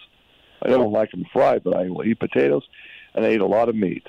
[0.62, 2.64] I don't like them fried, but I will eat potatoes,
[3.14, 4.06] and I eat a lot of meat.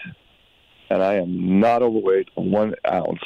[0.91, 3.25] And I am not overweight one ounce.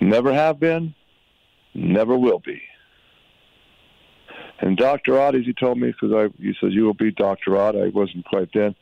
[0.00, 0.94] Never have been,
[1.74, 2.60] never will be.
[4.60, 5.20] And Dr.
[5.20, 7.56] Odd, as he told me, because I, he says, you will be Dr.
[7.56, 7.76] Odd.
[7.76, 8.74] I wasn't quite then.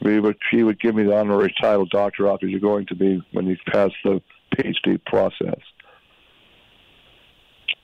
[0.00, 2.28] He would, he would give me the honorary title, Dr.
[2.28, 4.20] Odd, because you're going to be when you pass the
[4.56, 5.60] PhD process.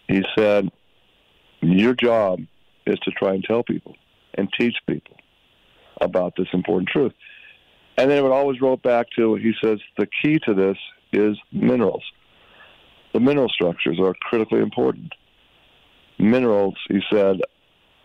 [0.09, 0.71] He said,
[1.61, 2.41] Your job
[2.87, 3.95] is to try and tell people
[4.35, 5.17] and teach people
[6.01, 7.13] about this important truth.
[7.97, 10.77] And then it would always roll back to, he says, the key to this
[11.13, 12.05] is minerals.
[13.13, 15.13] The mineral structures are critically important.
[16.19, 17.41] Minerals, he said,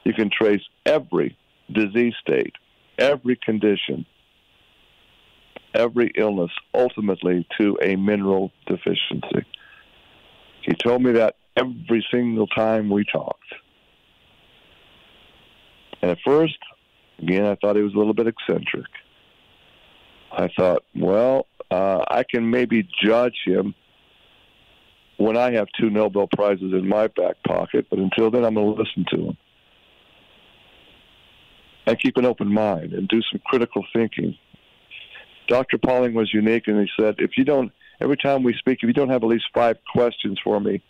[0.04, 1.38] you can trace every
[1.72, 2.54] disease state,
[2.98, 4.06] every condition,
[5.74, 9.46] every illness ultimately to a mineral deficiency.
[10.62, 13.40] He told me that every single time we talked.
[16.02, 16.58] And at first,
[17.24, 18.88] Again, I thought he was a little bit eccentric.
[20.32, 23.76] I thought, well, uh, I can maybe judge him
[25.24, 28.76] when I have two Nobel Prizes in my back pocket, but until then, I'm going
[28.76, 29.38] to listen to him.
[31.86, 34.38] And keep an open mind and do some critical thinking.
[35.48, 35.78] Dr.
[35.78, 37.72] Pauling was unique, and he said, if you don't,
[38.02, 40.82] every time we speak, if you don't have at least five questions for me,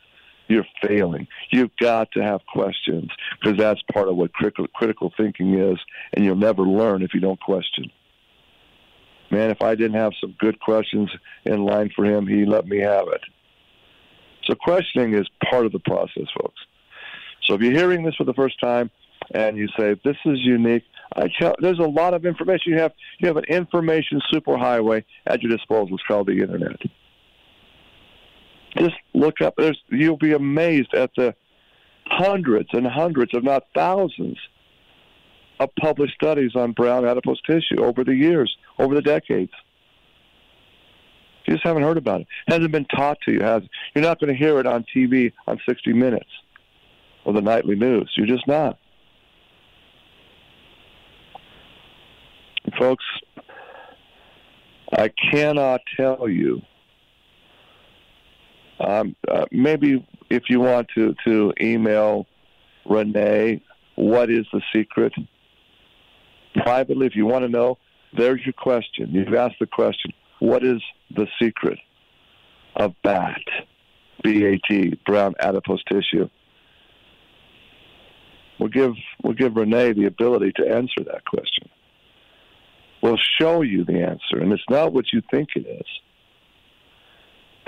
[0.47, 1.27] you're failing.
[1.51, 3.09] You've got to have questions
[3.39, 5.77] because that's part of what critical, critical thinking is,
[6.13, 7.91] and you'll never learn if you don't question.
[9.31, 11.09] Man, if I didn't have some good questions
[11.45, 13.21] in line for him, he let me have it.
[14.45, 16.59] So questioning is part of the process, folks.
[17.47, 18.89] So if you're hearing this for the first time
[19.33, 20.83] and you say this is unique,
[21.15, 22.93] I tell, there's a lot of information you have.
[23.19, 25.95] You have an information superhighway at your disposal.
[25.95, 26.79] It's called the internet.
[28.77, 29.53] Just look up.
[29.57, 31.35] There's, you'll be amazed at the
[32.05, 34.37] hundreds and hundreds, if not thousands,
[35.59, 39.51] of published studies on brown adipose tissue over the years, over the decades.
[41.45, 42.27] You just haven't heard about it.
[42.47, 43.41] it hasn't been taught to you.
[43.41, 43.63] Has
[43.93, 46.29] you're not going to hear it on TV on 60 Minutes
[47.25, 48.11] or the nightly news.
[48.15, 48.77] You're just not.
[52.77, 53.05] folks,
[54.91, 56.61] I cannot tell you.
[58.79, 62.27] Um, uh, maybe if you want to, to email
[62.85, 63.61] Renee,
[63.95, 65.13] what is the secret?
[66.55, 67.77] Privately, if you want to know,
[68.17, 69.11] there's your question.
[69.11, 70.11] You've asked the question.
[70.43, 71.79] What is the secret
[72.75, 73.39] of BAT,
[74.25, 76.27] BAT, brown adipose tissue?
[78.59, 78.91] We'll give
[79.23, 81.69] we'll give Renee the ability to answer that question
[83.01, 84.41] We'll show you the answer.
[84.41, 85.85] And it's not what you think it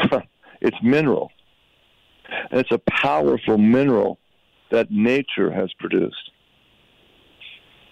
[0.02, 0.20] is.
[0.62, 1.32] it's mineral.
[2.52, 4.20] And it's a powerful mineral
[4.72, 6.30] that nature has produced.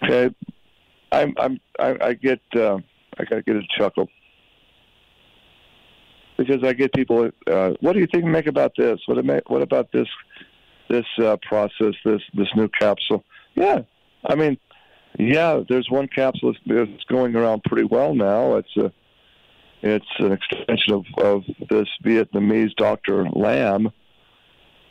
[0.04, 0.36] Okay,
[1.14, 2.80] I'm, I'm, I, I get, uh,
[3.18, 4.10] I gotta get a chuckle
[6.38, 7.30] because I get people.
[7.50, 9.00] Uh, what do you think make about this?
[9.06, 10.08] What, what about this,
[10.90, 13.24] this uh, process, this, this new capsule?
[13.56, 13.82] Yeah,
[14.26, 14.58] I mean,
[15.18, 18.56] yeah, there's one capsule that's going around pretty well now.
[18.56, 18.92] It's a
[19.86, 23.26] it's an extension of, of this Vietnamese Dr.
[23.30, 23.92] Lam,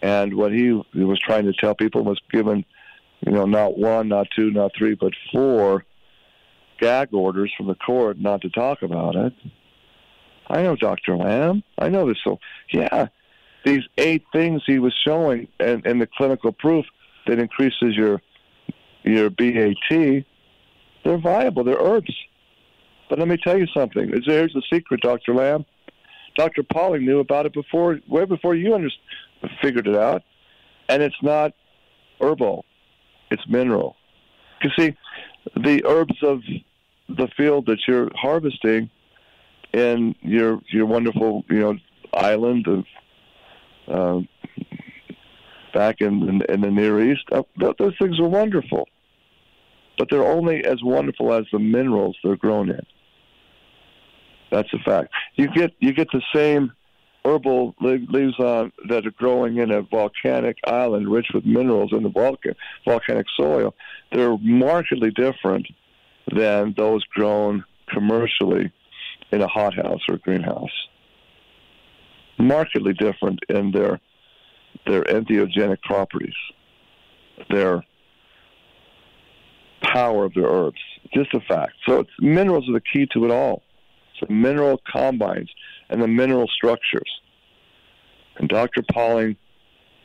[0.02, 2.62] and what he was trying to tell people was given,
[3.26, 5.86] you know, not one, not two, not three, but four
[6.78, 9.32] gag orders from the court not to talk about it.
[10.48, 11.16] I know Dr.
[11.16, 11.62] Lam.
[11.78, 12.18] I know this.
[12.22, 12.38] So,
[12.70, 13.08] yeah,
[13.64, 16.84] these eight things he was showing and, and the clinical proof
[17.26, 18.20] that increases your
[19.04, 20.24] your BAT,
[21.04, 21.64] they're viable.
[21.64, 22.14] They're herbs.
[23.08, 24.12] But let me tell you something.
[24.24, 25.34] Here's the secret, Dr.
[25.34, 25.64] Lam.
[26.36, 26.62] Dr.
[26.62, 28.88] Pauling knew about it before, way before you under,
[29.60, 30.22] figured it out.
[30.88, 31.52] And it's not
[32.20, 32.64] herbal,
[33.30, 33.96] it's mineral.
[34.62, 34.96] You see,
[35.56, 36.40] the herbs of
[37.08, 38.88] the field that you're harvesting
[39.72, 41.76] in your your wonderful you know
[42.12, 42.84] island of
[43.88, 44.20] uh,
[45.72, 47.24] back in, in, in the Near East.
[47.32, 48.88] Uh, those things are wonderful,
[49.98, 52.86] but they're only as wonderful as the minerals they're grown in.
[54.50, 55.12] That's a fact.
[55.36, 56.72] You get you get the same
[57.24, 62.08] herbal leaves on that are growing in a volcanic island rich with minerals in the
[62.10, 62.54] volcan,
[62.84, 63.74] volcanic soil.
[64.10, 65.66] They're markedly different
[66.34, 68.72] than those grown commercially
[69.32, 70.70] in a hothouse or a greenhouse.
[72.38, 74.00] Markedly different in their
[74.86, 76.34] their entheogenic properties,
[77.50, 77.84] their
[79.82, 80.80] power of their herbs.
[81.14, 81.72] Just a fact.
[81.86, 83.62] So minerals are the key to it all.
[84.18, 85.50] So mineral combines
[85.90, 87.10] and the mineral structures.
[88.36, 88.82] And Dr.
[88.92, 89.36] Pauling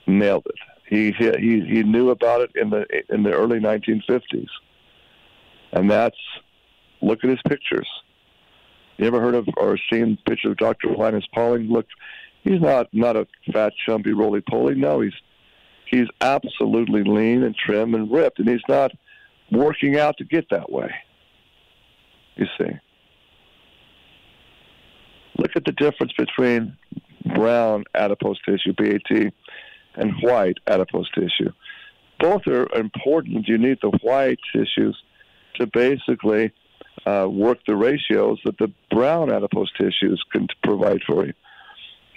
[0.06, 0.56] nailed it.
[0.90, 4.48] He, he he knew about it in the in the early 1950s,
[5.74, 6.16] and that's
[7.02, 7.88] look at his pictures.
[8.98, 10.90] You ever heard of or seen a picture of Dr.
[10.96, 11.70] Linus Pauling?
[11.70, 11.86] Look,
[12.44, 14.76] he's not not a fat, chumpy, roly poly.
[14.76, 15.14] No, he's
[15.90, 18.92] he's absolutely lean and trim and ripped, and he's not
[19.52, 20.94] working out to get that way.
[22.36, 22.72] You see.
[25.38, 26.76] Look at the difference between
[27.36, 29.32] brown adipose tissue, BAT,
[29.96, 31.52] and white adipose tissue.
[32.20, 33.48] Both are important.
[33.48, 34.98] You need the white tissues
[35.56, 36.52] to basically
[37.06, 41.34] uh, work the ratios that the brown adipose tissues can provide for you.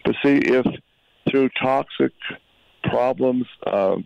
[0.05, 0.67] But see, if
[1.29, 2.13] through toxic
[2.85, 3.97] problems, uh,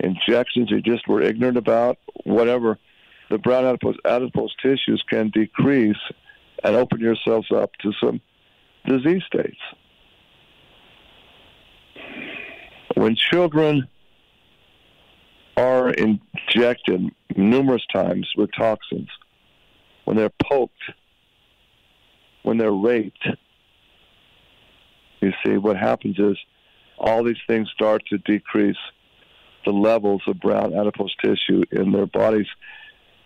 [0.00, 2.78] injections you just were ignorant about, whatever,
[3.30, 5.96] the brown adipose, adipose tissues can decrease
[6.62, 8.20] and open yourselves up to some
[8.86, 9.58] disease states.
[12.94, 13.88] When children
[15.56, 19.08] are injected numerous times with toxins,
[20.04, 20.72] when they're poked,
[22.42, 23.26] when they're raped,
[25.20, 26.36] you see, what happens is
[26.98, 28.76] all these things start to decrease
[29.64, 32.46] the levels of brown adipose tissue in their bodies,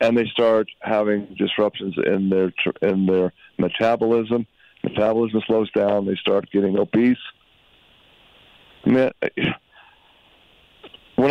[0.00, 2.52] and they start having disruptions in their
[2.82, 4.46] in their metabolism.
[4.84, 6.06] Metabolism slows down.
[6.06, 7.16] They start getting obese.
[8.84, 9.10] When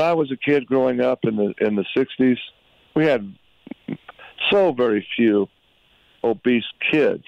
[0.01, 2.37] I was a kid growing up in the in the '60s,
[2.93, 3.33] we had
[4.49, 5.47] so very few
[6.23, 7.23] obese kids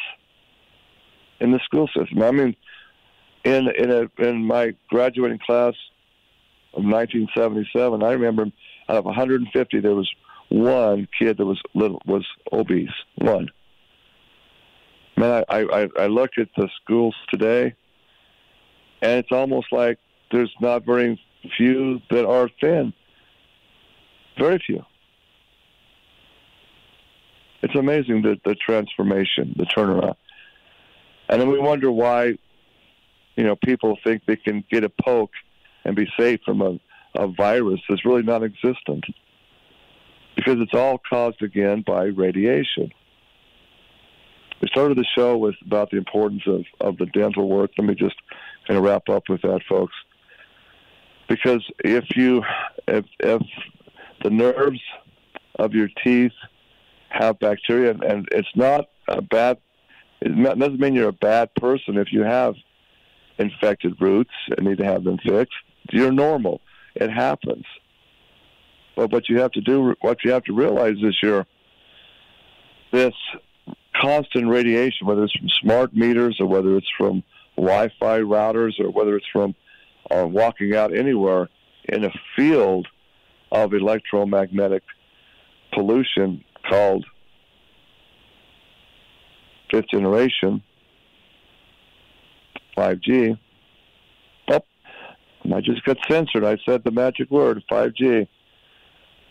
[1.39, 2.21] in the school system.
[2.21, 2.55] I mean,
[3.43, 5.73] in in a in my graduating class
[6.73, 8.45] of 1977, I remember
[8.87, 10.09] out of 150 there was
[10.49, 12.89] one kid that was little was obese.
[13.15, 13.49] One.
[15.17, 17.75] Man, I, I I look at the schools today,
[19.01, 19.99] and it's almost like
[20.31, 21.21] there's not very
[21.57, 22.93] few that are thin.
[24.37, 24.83] Very few.
[27.61, 30.15] It's amazing the the transformation, the turnaround,
[31.27, 32.37] and then we wonder why
[33.39, 35.31] you know, people think they can get a poke
[35.85, 36.77] and be safe from a,
[37.15, 39.05] a virus that's really non existent
[40.35, 42.91] because it's all caused again by radiation.
[44.61, 47.71] We started the show with about the importance of, of the dental work.
[47.77, 48.17] Let me just
[48.67, 49.93] kind of wrap up with that, folks.
[51.29, 52.43] Because if you
[52.89, 53.41] if if
[54.21, 54.81] the nerves
[55.55, 56.33] of your teeth
[57.09, 59.57] have bacteria, and it's not a bad,
[60.21, 62.55] it doesn't mean you're a bad person if you have
[63.37, 65.53] infected roots and need to have them fixed.
[65.91, 66.61] You're normal.
[66.95, 67.65] It happens.
[68.95, 71.47] But what you have to do, what you have to realize is your
[72.91, 73.13] this
[73.95, 77.23] constant radiation, whether it's from smart meters or whether it's from
[77.55, 79.55] Wi-Fi routers or whether it's from
[80.11, 81.49] uh, walking out anywhere
[81.85, 82.87] in a field
[83.51, 84.83] of electromagnetic
[85.73, 87.05] pollution called
[89.71, 90.61] fifth generation
[92.77, 93.37] 5G.
[94.49, 94.61] Oh,
[95.53, 96.45] I just got censored.
[96.45, 98.27] I said the magic word, 5G.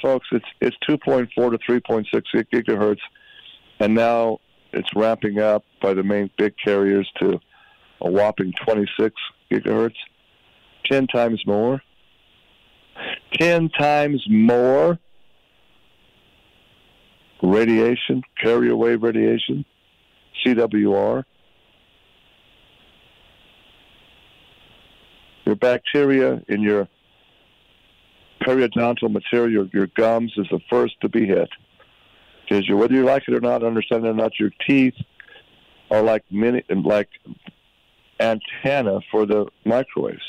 [0.03, 2.07] Folks, it's it's 2.4 to 3.6
[2.53, 3.01] gigahertz,
[3.80, 4.39] and now
[4.72, 7.41] it's ramping up by the main big carriers to
[8.01, 9.14] a whopping 26
[9.51, 9.97] gigahertz,
[10.84, 11.82] 10 times more.
[13.39, 14.99] 10 times more
[17.43, 19.64] radiation, carrier wave radiation,
[20.45, 21.24] CWR.
[25.49, 26.86] your bacteria in your
[28.43, 31.49] periodontal material, your, gums, is the first to be hit.
[32.43, 34.93] Because whether you like it or not, understand or not, your teeth
[35.91, 37.09] are like mini, like
[38.20, 40.20] antenna for the microwaves.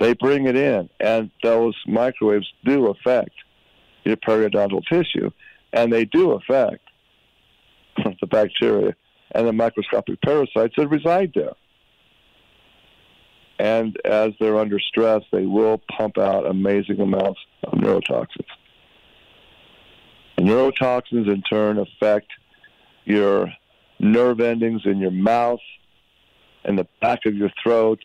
[0.00, 3.34] They bring it in, and those microwaves do affect
[4.04, 5.30] your periodontal tissue,
[5.76, 6.82] and they do affect
[8.20, 8.94] the bacteria
[9.32, 11.54] and the microscopic parasites that reside there
[13.58, 18.46] and as they're under stress, they will pump out amazing amounts of neurotoxins.
[20.36, 22.26] And neurotoxins, in turn, affect
[23.04, 23.50] your
[23.98, 25.60] nerve endings in your mouth
[26.64, 28.00] and the back of your throat,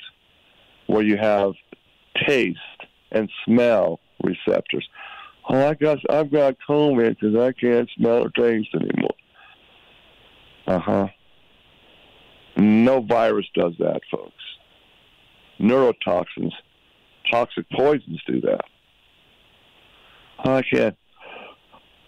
[0.87, 1.53] where you have
[2.25, 2.59] taste
[3.11, 4.87] and smell receptors.
[5.49, 9.15] Oh, I got, I've got COVID because I can't smell or taste anymore.
[10.67, 11.07] Uh huh.
[12.57, 14.33] No virus does that, folks
[15.61, 16.53] neurotoxins,
[17.29, 18.65] toxic poisons do that.
[20.39, 20.97] I can't.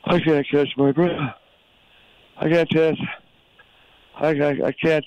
[0.06, 1.18] I can't catch my breath.
[2.38, 3.02] I can't taste.
[4.16, 5.06] I, I, I can't.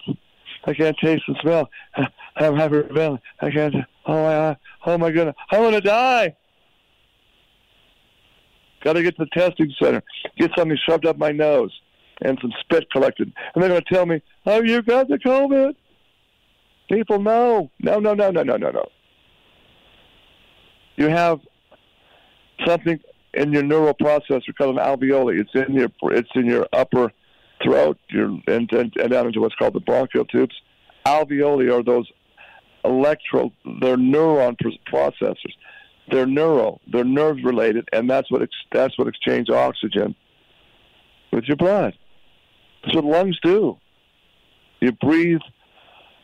[0.64, 1.68] I can't taste and smell.
[2.36, 3.20] I'm having a hyperventilating.
[3.40, 3.74] I can't.
[4.06, 4.56] Oh my!
[4.86, 5.34] Oh my goodness!
[5.50, 6.36] I want to die.
[8.86, 10.00] Got to get to the testing center.
[10.38, 11.72] Get something shoved up my nose
[12.20, 15.74] and some spit collected, and they're going to tell me, "Oh, you got the COVID."
[16.88, 17.68] People know.
[17.80, 18.86] No, no, no, no, no, no, no.
[20.94, 21.40] You have
[22.64, 23.00] something
[23.34, 25.40] in your neural processor called an alveoli.
[25.40, 27.10] It's in your it's in your upper
[27.64, 30.54] throat, your and, and, and down into what's called the bronchial tubes.
[31.04, 32.08] Alveoli are those
[32.84, 34.56] electro, they're neuron
[34.88, 35.54] processors.
[36.10, 40.14] They're neural, they're nerve related, and that's what ex, that's what exchange oxygen
[41.32, 41.94] with your blood.
[42.82, 43.76] That's what lungs do.
[44.80, 45.40] You breathe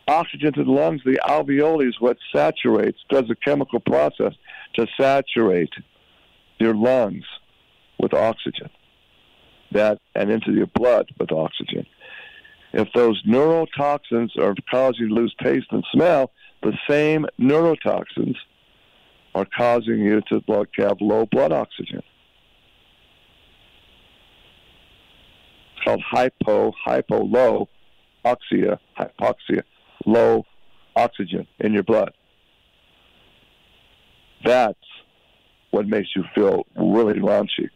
[0.07, 4.33] oxygen to the lungs, the alveoli is what saturates, does a chemical process
[4.75, 5.73] to saturate
[6.59, 7.25] your lungs
[7.99, 8.69] with oxygen.
[9.71, 11.85] That and into your blood with oxygen.
[12.73, 16.31] If those neurotoxins are causing you to lose taste and smell,
[16.61, 18.35] the same neurotoxins
[19.35, 20.41] are causing you to
[20.77, 22.01] have low blood oxygen.
[25.75, 27.67] It's called hypo, hypo, low,
[28.25, 29.63] oxia, hypoxia,
[30.05, 30.45] low
[30.95, 32.13] oxygen in your blood.
[34.45, 34.77] That's
[35.71, 37.69] what makes you feel really raunchy,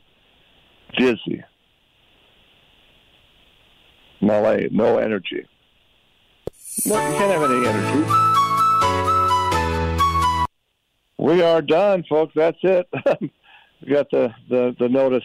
[0.97, 1.43] dizzy,
[4.21, 5.45] malaise, no energy.
[6.85, 8.46] No, you can't have any energy.
[11.17, 12.33] We are done, folks.
[12.35, 12.87] That's it.
[13.81, 15.23] we got the, the, the notice.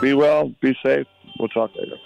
[0.00, 1.06] Be well, be safe.
[1.38, 1.96] We'll talk later.